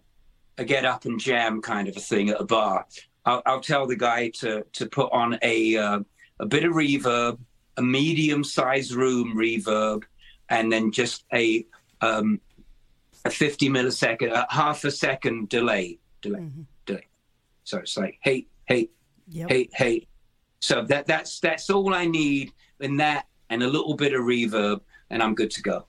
[0.58, 2.86] a get up and jam kind of a thing at a bar,
[3.26, 6.00] I'll, I'll tell the guy to to put on a uh,
[6.42, 7.40] a bit of reverb,
[7.78, 10.04] a medium sized room reverb,
[10.50, 11.66] and then just a
[12.02, 12.42] um,
[13.24, 16.40] a 50 millisecond, a half a second delay, delay,
[16.86, 17.08] delay.
[17.64, 18.90] So it's like, hey, hey,
[19.28, 19.50] Yep.
[19.50, 20.08] hey, hey.
[20.66, 24.82] So that that's that's all I need, and that and a little bit of reverb,
[25.12, 25.86] and I'm good to go.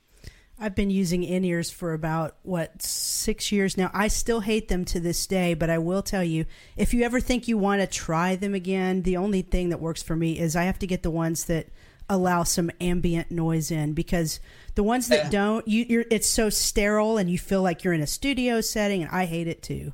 [0.58, 3.90] I've been using in ears for about what six years now.
[3.94, 6.44] I still hate them to this day, but I will tell you
[6.76, 10.02] if you ever think you want to try them again, the only thing that works
[10.02, 11.68] for me is I have to get the ones that
[12.08, 14.40] allow some ambient noise in because
[14.76, 15.30] the ones that Yeah.
[15.30, 19.02] don't, you, you're it's so sterile and you feel like you're in a studio setting,
[19.02, 19.92] and I hate it too.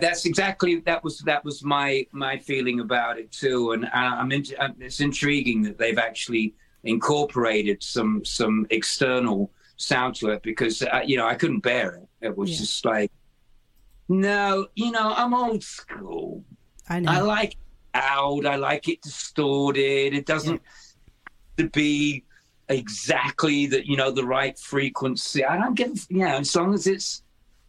[0.00, 4.30] That's exactly that was that was my my feeling about it too, and I, I'm
[4.32, 4.44] in,
[4.80, 6.54] it's intriguing that they've actually
[6.84, 12.26] incorporated some some external sound to it because uh, you know I couldn't bear it.
[12.26, 12.56] It was Yeah.
[12.58, 13.10] just like,
[14.08, 16.44] no, you know I'm old school.
[16.88, 17.10] I know.
[17.10, 17.58] I like it
[17.98, 18.46] loud.
[18.46, 20.14] I like it distorted.
[20.14, 20.60] It doesn't
[21.58, 22.24] to be
[22.68, 25.44] exactly the you know the right frequency.
[25.44, 27.22] I don't give yeah, as long as it's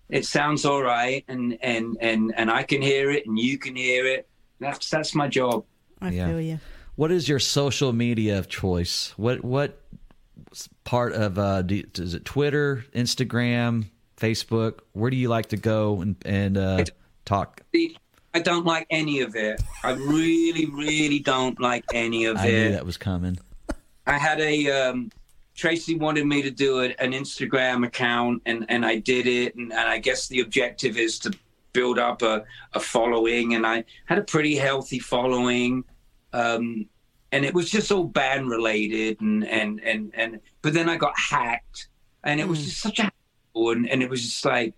[0.09, 3.75] it sounds all right and and and and I can hear it and you can
[3.75, 4.27] hear it.
[4.59, 5.65] That's that's my job.
[6.01, 6.27] I Yeah.
[6.27, 6.59] feel you.
[6.95, 9.13] What is your social media of choice?
[9.17, 9.79] What what
[10.83, 13.85] part of uh, do, is it Twitter, Instagram,
[14.17, 14.79] Facebook?
[14.91, 16.85] Where do you like to go and and uh,
[17.25, 17.61] talk?
[18.35, 19.61] I don't like any of it.
[19.83, 22.51] I really, really don't like any of I it.
[22.65, 23.37] knew that was coming.
[24.07, 25.11] I had a um,
[25.55, 29.71] Tracii wanted me to do a, an Instagram account, and and I did it, and,
[29.71, 31.33] and I guess the objective is to
[31.73, 32.43] build up a,
[32.73, 35.83] a following, and I had a pretty healthy following,
[36.31, 36.87] um,
[37.31, 41.13] and it was just all band related, and and and and but then I got
[41.17, 41.87] hacked,
[42.23, 43.11] and it was just such a
[43.55, 44.73] and and it was just like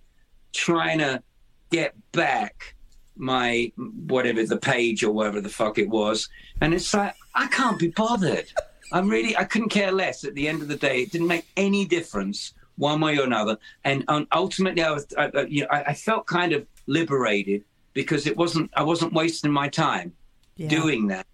[0.53, 1.21] trying to
[1.69, 2.76] get back
[3.15, 6.28] my whatever the page or whatever the fuck it was.
[6.59, 8.47] And it's like i can't be bothered
[8.91, 11.45] i'm really i couldn't care less at the end of the day it didn't make
[11.57, 13.57] any difference one way or another.
[13.86, 17.63] And, and ultimately, I was, I, I- you know, I, I felt kind of liberated
[17.93, 20.11] because it wasn't, I wasn't wasting my time
[20.57, 20.67] Yeah.
[20.67, 21.25] doing that.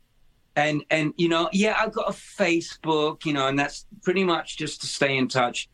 [0.55, 4.57] And and you know, yeah, I've got a Facebook, you know, and that's pretty much
[4.57, 5.67] just to stay in touch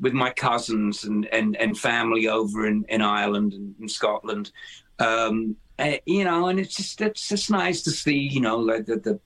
[0.00, 4.52] with my cousins and and, and family over in, in Ireland and in Scotland.
[5.00, 8.86] Um, eh, you know, and it's just it's just nice to see, you know, like
[8.86, 9.20] the the,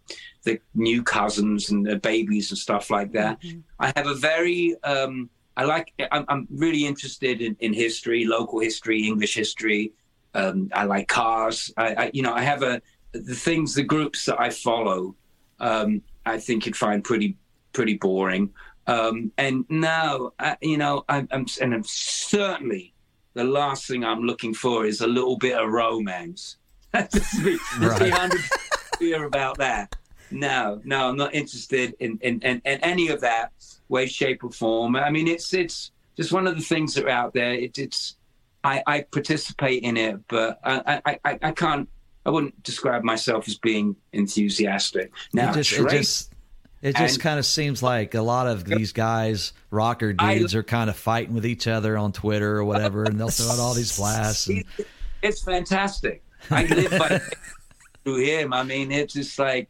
[0.44, 3.38] the new cousins and the babies and stuff like that.
[3.80, 8.60] I have a very um, I like I'm, I'm really interested in, in history, local
[8.60, 9.92] history, English history.
[10.34, 11.72] Um, I like cars.
[11.76, 12.82] I, I you know I have a
[13.12, 15.14] the things the groups that I follow.
[15.60, 17.36] Um, I think you'd find pretty
[17.72, 18.50] pretty boring.
[18.86, 22.92] Um, and now I, you know I, I'm and I'm certainly
[23.34, 26.56] the last thing I'm looking for is a little bit of romance.
[26.94, 28.50] Let's be, let's be 100%
[28.92, 29.96] clear about that.
[30.30, 33.52] No, no, I'm not interested in, in, in, in any of that
[33.88, 34.96] way, shape, or form.
[34.96, 37.52] I mean, it's it's just one of the things that are out there.
[37.52, 38.16] It, it's
[38.64, 41.88] I, I participate in it, but I, I, I, I can't.
[42.26, 45.12] I wouldn't describe myself as being enthusiastic.
[45.34, 46.32] Now, it just, it just,
[46.80, 50.54] it just and- kind of seems like a lot of these guys, rocker I- dudes,
[50.54, 53.58] are kind of fighting with each other on Twitter or whatever, and they'll throw out
[53.58, 54.48] all these blasts.
[54.48, 54.64] And,
[55.22, 56.22] it's fantastic.
[56.50, 57.20] I live by
[58.04, 58.54] through him.
[58.54, 59.68] I mean, it's just like,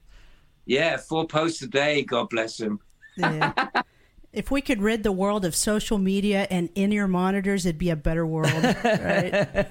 [0.67, 2.03] yeah, four posts a day.
[2.03, 2.81] God bless him.
[3.17, 3.53] Yeah.
[4.33, 7.97] if we could rid the world of social media and in-ear monitors, it'd be a
[7.97, 9.67] better world, right?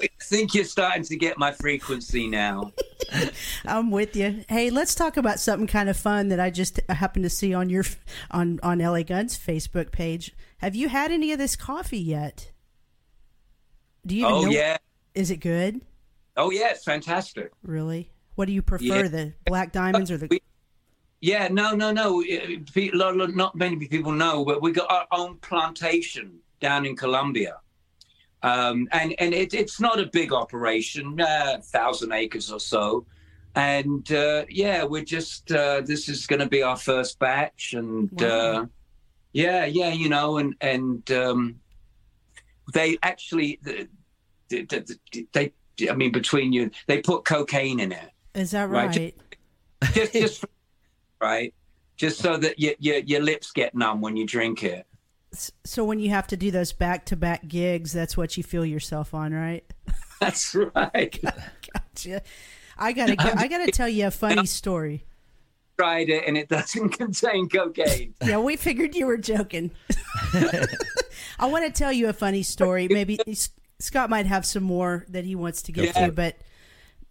[0.00, 2.72] I think you're starting to get my frequency now.
[3.66, 4.44] I'm with you.
[4.48, 7.68] Hey, let's talk about something kind of fun that I just happened to see on
[7.70, 7.84] your
[8.30, 10.32] on on LA Guns Facebook page.
[10.58, 12.52] Have you had any of this coffee yet?
[14.06, 14.22] Do you?
[14.26, 14.76] Even Oh know- yeah,
[15.14, 15.80] Is it good?
[16.36, 17.52] oh yeah, it's fantastic.
[17.62, 18.10] Really?
[18.34, 19.08] What do you prefer, Yeah.
[19.08, 20.26] the black diamonds or the?
[20.30, 20.40] We-
[21.20, 22.22] Yeah, no, no, no.
[22.74, 26.96] Pe- lo- lo- Not many people know, but we got our own plantation down in
[26.96, 27.60] Colombia,
[28.42, 33.06] um, and and it, it's not a big operation, uh, thousand acres or so,
[33.54, 38.10] and uh, yeah, we're just uh, this is going to be our first batch, and
[38.12, 38.26] Wow.
[38.28, 38.66] uh,
[39.32, 41.58] yeah, yeah, you know, and and um,
[42.74, 43.88] they actually the,
[44.50, 44.62] the,
[45.12, 45.52] the, they,
[45.88, 48.86] I mean, between you, they put cocaine in it Is that Right.
[48.96, 49.14] right?
[49.92, 50.44] just just
[51.20, 51.54] right
[51.96, 54.86] just so that your, your your lips get numb when you drink it
[55.64, 59.32] So when you have to do those back-to-back gigs, that's what you feel yourself on,
[59.32, 59.64] right?
[60.20, 61.20] that's right
[61.74, 62.22] Gotcha.
[62.78, 65.04] I gotta, go, I gotta tell you a funny story.
[65.78, 69.70] tried it and it doesn't contain cocaine Yeah, we figured you were joking.
[71.38, 72.88] I want to tell you a funny story.
[72.88, 73.18] Maybe
[73.78, 76.06] Scott might have some more that he wants to get Yeah.
[76.06, 76.36] to, but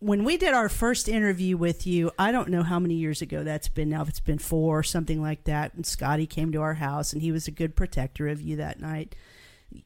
[0.04, 3.43] when we did our first interview with you, I don't know how many years ago
[3.43, 6.62] that's been now, if it's been four or something like that, and Scotty came to
[6.62, 9.16] our house and he was a good protector of you that night.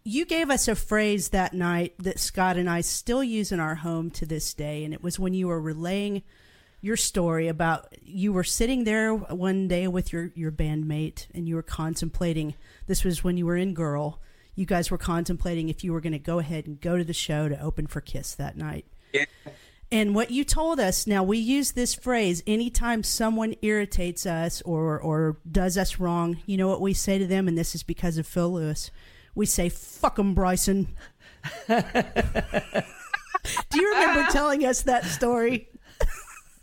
[0.04, 3.76] You gave us a phrase that night that Scott and I still use in our
[3.76, 6.24] home to this day, and it was when you were relaying
[6.82, 11.56] your story about you were sitting there one day with your your bandmate and you
[11.56, 12.54] were contemplating
[12.86, 14.22] this was when you were in girl
[14.54, 17.14] you guys were contemplating if you were going to go ahead and go to the
[17.14, 19.26] show to open for kiss that night yeah
[19.92, 25.00] and what you told us now we use this phrase anytime someone irritates us or
[25.00, 27.48] or does us wrong you know what we say to them?
[27.48, 28.92] And this is because of phil lewis.
[29.36, 30.88] We say fuck 'em bryson.
[31.68, 31.84] Do
[33.80, 35.70] you remember telling us that story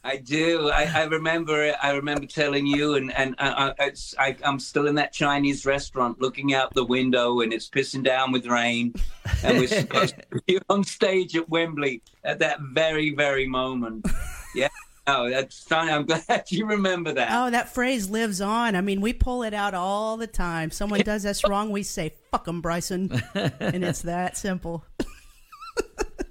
[0.04, 3.48] i do I, I remember i remember telling you and and I,
[3.78, 7.68] I, it's, I i'm still in that chinese restaurant looking out the window and it's
[7.68, 8.94] pissing down with rain
[9.42, 14.06] and we're supposed to be on stage at wembley at that very very moment
[14.54, 14.68] yeah
[15.06, 18.76] no that's fine i'm glad you remember that Oh, that phrase lives on.
[18.76, 20.70] I mean, we pull it out all the time.
[20.70, 24.84] Someone does us wrong, we say "fuck 'em, Bryson," and it's that simple.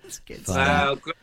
[0.06, 0.48] it's good.
[0.48, 1.14] Wow, good.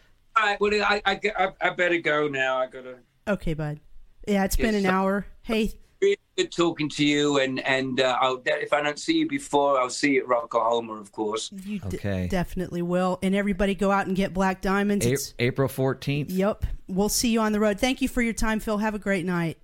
[0.40, 2.96] All right well I, I i i better go now i gotta
[3.28, 3.78] Okay, bud.
[4.26, 4.90] Yeah, it's been an sir.
[4.90, 5.26] hour.
[5.42, 9.28] Hey, really good talking to you, and and uh, I'll if I don't see you
[9.28, 11.50] before, I'll see you at Rocklahoma, of course.
[11.64, 12.26] you d- Okay.
[12.28, 13.18] definitely will.
[13.22, 15.06] And everybody, go out and get black diamonds.
[15.06, 16.26] A- It's, April 14th.
[16.30, 16.64] yep.
[16.88, 17.78] We'll see you on the road.
[17.78, 18.78] Thank you for your time, Phil.
[18.78, 19.58] Have a great night.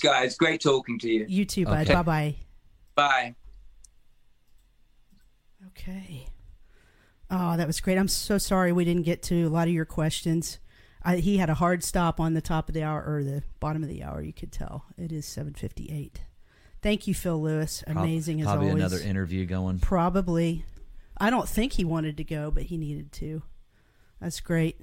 [0.00, 1.26] Guys, great talking to you.
[1.28, 1.82] You too, bud.
[1.86, 1.94] Okay.
[1.94, 2.34] Bye bye.
[2.94, 3.34] Bye.
[5.68, 6.26] Okay.
[7.30, 7.98] Oh, that was great.
[7.98, 10.58] I'm so sorry we didn't get to a lot of your questions.
[11.02, 13.82] I, he had a hard stop on the top of the hour or the bottom
[13.82, 14.20] of the hour.
[14.22, 16.12] You could tell it is 7:58.
[16.82, 17.82] Thank you, Phil Lewis.
[17.86, 18.82] Prob- Amazing as Probably always.
[18.82, 19.78] another interview going.
[19.80, 20.64] Probably.
[21.18, 23.42] I don't think he wanted to go, but he needed to.
[24.20, 24.80] That's great.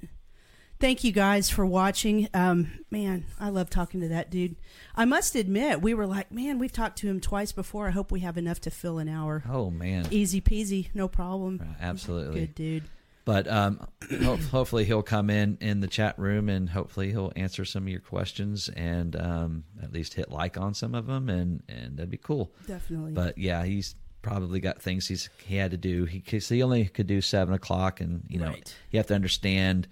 [0.84, 2.28] Thank you guys for watching.
[2.34, 4.56] Um, man, I love talking to that dude.
[4.94, 7.88] I must admit, we were like, man, we've talked to him twice before.
[7.88, 9.42] I hope we have enough to fill an hour.
[9.48, 11.74] Oh man, Easy peasy, no problem.
[11.80, 12.40] absolutely.
[12.40, 12.82] Good dude.
[13.24, 13.80] But um,
[14.24, 17.88] ho- hopefully he'll come in in the chat room and hopefully he'll answer some of
[17.88, 22.10] your questions and um, at least hit like on some of them and and that'd
[22.10, 22.52] be cool.
[22.66, 23.12] Definitely.
[23.12, 26.04] But yeah, he's probably got things he's he had to do.
[26.04, 28.76] He he only could do seven o'clock, and you know Right.
[28.90, 29.88] you have to understand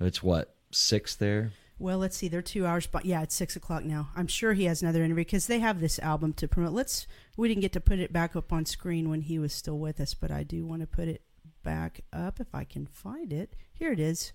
[0.00, 1.52] it's what six there.
[1.80, 2.26] Well, let's see.
[2.26, 4.08] They're two hours, but yeah, it's six o'clock now.
[4.16, 6.72] I'm sure he has another interview because they have this album to promote.
[6.72, 7.06] Let's.
[7.36, 10.00] We didn't get to put it back up on screen when he was still with
[10.00, 11.22] us, but I do want to put it
[11.62, 13.54] back up if I can find it.
[13.72, 14.32] Here it is.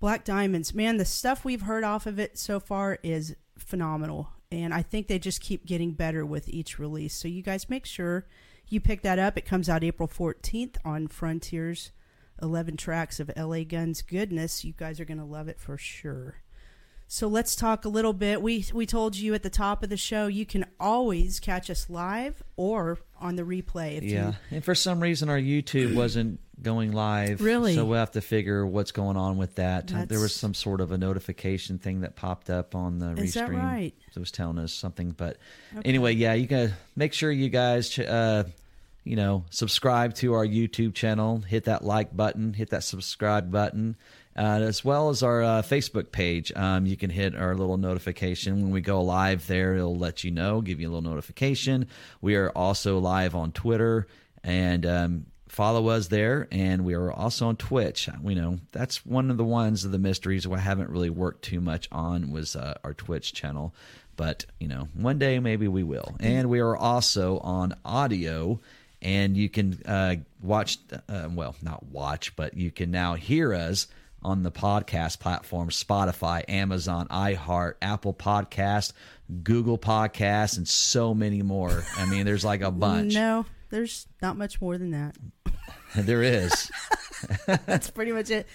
[0.00, 0.74] Black Diamonds.
[0.74, 5.06] Man, the stuff we've heard off of it so far is phenomenal, and I think
[5.06, 7.14] they just keep getting better with each release.
[7.14, 8.26] So you guys make sure
[8.68, 9.38] you pick that up.
[9.38, 11.92] It comes out April 14th on Frontiers.
[12.40, 14.64] 11 tracks of LA Guns goodness.
[14.64, 16.36] You guys are going to love it for sure.
[17.12, 18.40] So let's talk a little bit.
[18.40, 21.90] We we told you at the top of the show you can always catch us
[21.90, 26.40] live or on the replay if Yeah, you and for some reason our YouTube wasn't
[26.62, 27.42] going live.
[27.42, 27.74] Really?
[27.74, 29.88] So we'll have to figure what's going on with that.
[30.08, 33.50] There was some sort of a notification thing that popped up on the Is that
[33.50, 33.92] right?
[34.14, 35.10] It was telling us something.
[35.10, 35.36] But
[35.84, 38.44] anyway, yeah, you gotta make sure you guys, uh,
[39.04, 41.40] you know, subscribe to our YouTube channel.
[41.40, 42.52] Hit that like button.
[42.52, 43.96] Hit that subscribe button.
[44.34, 48.62] Uh, as well as our uh, Facebook page, um, you can hit our little notification
[48.62, 49.46] when we go live.
[49.46, 51.88] There, it'll let you know, give you a little notification.
[52.22, 54.06] We are also live on Twitter,
[54.42, 56.48] and um, follow us there.
[56.50, 58.08] And we are also on Twitch.
[58.22, 61.60] We know that's one of the ones of the mysteries I haven't really worked too
[61.60, 63.74] much on was uh, our Twitch channel.
[64.16, 66.16] But you know, one day maybe we will.
[66.20, 68.60] And we are also on audio,
[69.02, 70.78] and you can uh, watch.
[71.08, 73.88] Uh, well, not watch, but you can now hear us
[74.22, 78.92] on the podcast platform Spotify, Amazon, iHeart, Apple Podcast,
[79.42, 81.84] Google Podcast, and so many more.
[81.98, 83.14] I mean, there's like a bunch.
[83.14, 85.16] No, there's not much more than that.
[85.96, 86.70] There is.
[87.66, 88.46] That's pretty much it.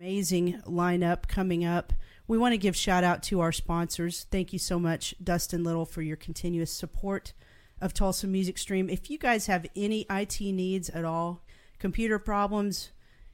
[0.00, 1.92] Amazing lineup coming up.
[2.28, 4.26] We want to give shout out to our sponsors.
[4.30, 7.32] Thank you so much, Dustin Little, for your continuous support
[7.80, 8.88] of Tulsa Music Stream.
[8.88, 11.42] If you guys have any IT needs at all,
[11.80, 12.90] computer problems,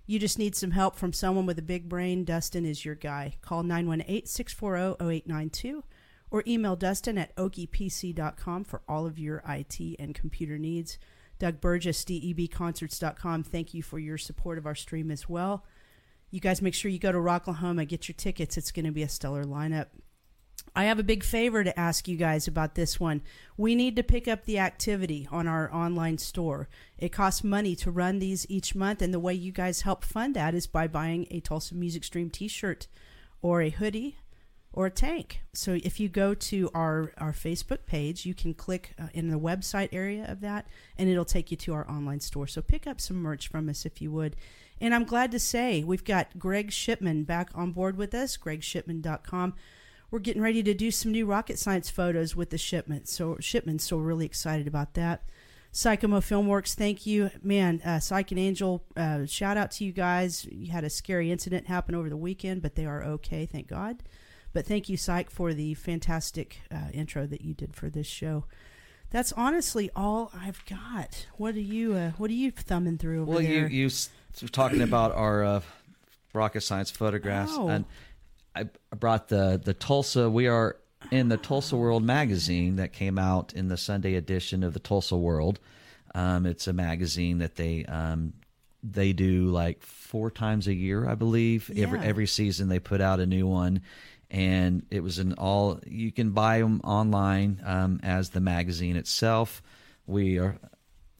[0.06, 3.34] you just need some help from someone with a big brain, Dustin is your guy.
[3.42, 5.84] Call 918 640 0892
[6.30, 10.98] or email Dustin at okiepc.com for all of your IT and computer needs.
[11.38, 13.42] Doug Burgess, DEBconcerts.com.
[13.42, 15.64] Thank you for your support of our stream as well.
[16.34, 18.56] You guys make sure you go to Rocklahoma, get your tickets.
[18.56, 19.86] It's going to be a stellar lineup.
[20.74, 23.22] I have a big favor to ask you guys about this one.
[23.56, 26.68] We need to pick up the activity on our online store.
[26.98, 30.34] It costs money to run these each month, and the way you guys help fund
[30.34, 32.88] that is by buying a Tulsa Music Stream t shirt
[33.40, 34.18] or a hoodie
[34.72, 35.42] or a tank.
[35.52, 39.38] So if you go to our, our Facebook page, you can click uh, in the
[39.38, 40.66] website area of that,
[40.98, 42.48] and it'll take you to our online store.
[42.48, 44.34] So pick up some merch from us if you would.
[44.80, 49.54] And I'm glad to say we've got Greg Shipman back on board with us, gregshipman.com.
[50.10, 53.08] We're getting ready to do some new rocket science photos with the shipment.
[53.08, 55.24] So Shipman, so we're really excited about that.
[55.72, 57.80] Sykeomo Filmworks, thank you, man.
[57.84, 60.44] Uh, Psych and Angel, uh, shout out to you guys.
[60.44, 64.04] You had a scary incident happen over the weekend, but they are okay, thank God.
[64.52, 68.44] But thank you, Psych, for the fantastic uh, intro that you did for this show.
[69.10, 71.26] That's honestly all I've got.
[71.38, 71.94] What are you?
[71.94, 73.68] Uh, what are you thumbing through over Well, you there?
[73.68, 73.90] you
[74.34, 75.60] s- were talking about our uh,
[76.32, 77.68] rocket science photographs, Oh.
[77.68, 77.84] and
[78.54, 78.64] I
[78.96, 80.30] brought the the Tulsa.
[80.30, 80.76] We are
[81.10, 85.16] in the Tulsa World magazine that came out in the Sunday edition of the Tulsa
[85.16, 85.58] World.
[86.14, 88.32] Um, it's a magazine that they um,
[88.82, 91.70] they do like four times a year, I believe.
[91.76, 93.82] Every every season they put out a new one,
[94.30, 99.62] and it was an all you can buy them online um, as the magazine itself.
[100.06, 100.58] We are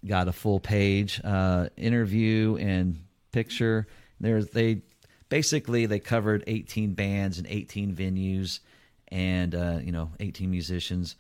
[0.07, 3.87] got a full page uh, interview and picture.
[4.21, 4.83] There's they
[5.29, 8.61] basically they covered 18 bands and 18 venues
[9.09, 11.17] and uh, you know 18 musicians.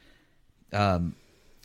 [0.72, 1.14] Um,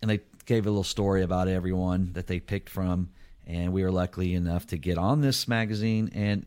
[0.01, 3.09] and they gave a little story about everyone that they picked from
[3.49, 6.11] and we were lucky enough to get on this magazine.
[6.13, 6.45] And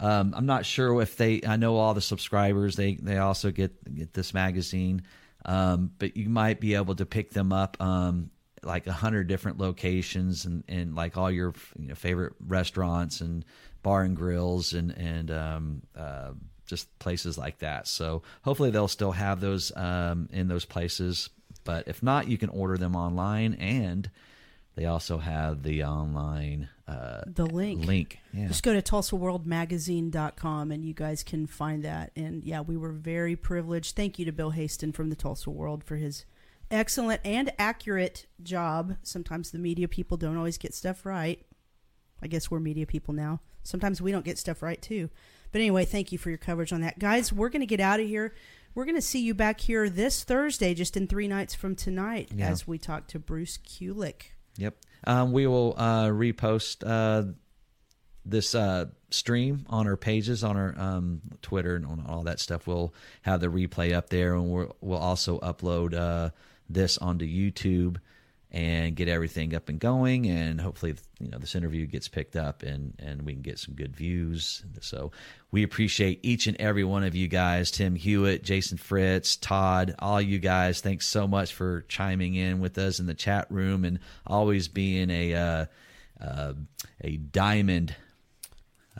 [0.00, 3.94] um, i'm not sure if they i know all the subscribers they they also get
[3.94, 5.02] get this magazine.
[5.44, 8.30] Um, but you might be able to pick them up um,
[8.62, 13.44] like a hundred different locations and, and like all your you know, favorite restaurants and
[13.82, 16.30] bar and grills and and um, uh,
[16.66, 17.88] just places like that.
[17.88, 21.30] So hopefully they'll still have those um, in those places.
[21.64, 24.10] But if not, you can order them online, and
[24.76, 27.84] they also have the online uh, the link.
[27.84, 28.48] Link, yeah.
[28.48, 32.10] Just go to TulsaWorldMagazine.com and you guys can find that.
[32.16, 33.94] And yeah, we were very privileged.
[33.94, 36.24] Thank you to Bill Haston from the Tulsa World for his
[36.70, 38.96] excellent and accurate job.
[39.02, 41.44] Sometimes the media people don't always get stuff right.
[42.22, 43.40] I guess we're media people now.
[43.62, 45.10] Sometimes we don't get stuff right too.
[45.52, 46.98] But anyway, thank you for your coverage on that.
[46.98, 48.34] Guys, we're going to get out of here.
[48.74, 52.30] We're going to see you back here this Thursday, just in three nights from tonight,
[52.34, 52.48] Yeah.
[52.50, 54.26] as we talk to Bruce Kulick.
[54.58, 54.76] Yep.
[55.04, 57.32] Um, we will uh, repost uh,
[58.24, 62.66] this uh, stream on our pages, on our um, Twitter, and on all that stuff.
[62.68, 66.30] We'll have the replay up there, and we'll, we'll also upload uh,
[66.72, 67.98] this onto YouTube
[68.52, 70.26] and get everything up and going.
[70.26, 73.74] And hopefully, you know, this interview gets picked up, and and we can get some
[73.74, 74.64] good views.
[74.80, 75.12] So
[75.50, 80.20] we appreciate each and every one of you guys, Tim Hewitt, Jason Fritz, Todd, all
[80.20, 80.80] you guys.
[80.80, 85.10] Thanks so much for chiming in with us in the chat room and always being
[85.10, 85.66] a uh,
[86.20, 86.54] uh,
[87.02, 87.94] a diamond.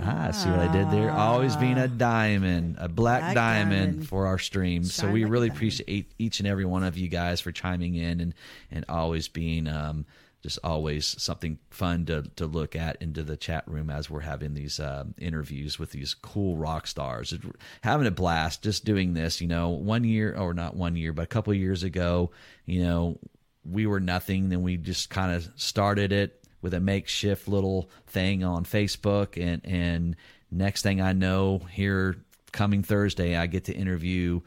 [0.03, 1.11] Ah, see what I did there?
[1.11, 4.09] Always being a diamond, a black, Black diamond, diamond.
[4.09, 4.85] for our stream.
[4.85, 8.21] So we like really appreciate each and every one of you guys for chiming in
[8.21, 8.35] and
[8.71, 10.07] and always being um,
[10.43, 14.55] just always something fun to to look at into the chat room as we're having
[14.55, 17.35] these um, interviews with these cool rock stars.
[17.83, 19.41] Having a blast just doing this.
[19.41, 22.31] You know, one year or not one year, but a couple of years ago,
[22.65, 23.19] you know,
[23.65, 24.49] we were nothing.
[24.49, 29.65] Then we just kind of started it with a makeshift little thing on Facebook, and
[29.65, 30.17] and
[30.51, 32.17] next thing I know, here
[32.53, 34.41] coming Thursday, I get to interview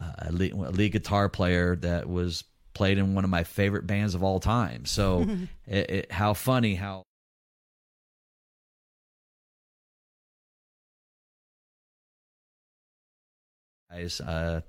[0.00, 3.86] uh, a, lead, a lead guitar player that was played in one of my favorite
[3.86, 4.84] bands of all time.
[4.84, 5.26] So,
[5.66, 7.02] it, it, how funny how.
[13.90, 14.62] Guys, uh,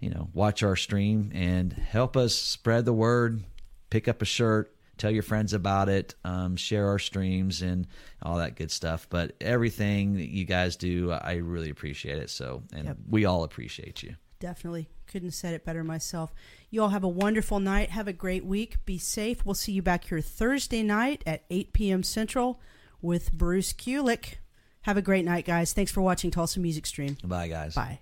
[0.00, 3.42] you know, watch our stream and help us spread the word.
[3.88, 7.86] Pick up a shirt, tell your friends about it, um, share our streams and
[8.22, 9.06] all that good stuff.
[9.10, 12.30] But everything that you guys do, I really appreciate it.
[12.30, 12.96] So, and Yep.
[13.08, 14.16] we all appreciate you.
[14.38, 14.88] Definitely.
[15.06, 16.34] Couldn't have said it better myself.
[16.70, 17.90] You all have a wonderful night.
[17.90, 18.84] Have a great week.
[18.84, 19.44] Be safe.
[19.46, 22.02] We'll see you back here Thursday night at 8 p.m.
[22.02, 22.60] Central
[23.00, 24.34] with Bruce Kulick.
[24.82, 25.72] Have a great night, guys.
[25.72, 27.16] Thanks for watching Tulsa Music Stream.
[27.24, 27.74] Bye, guys.
[27.74, 28.00] Bye.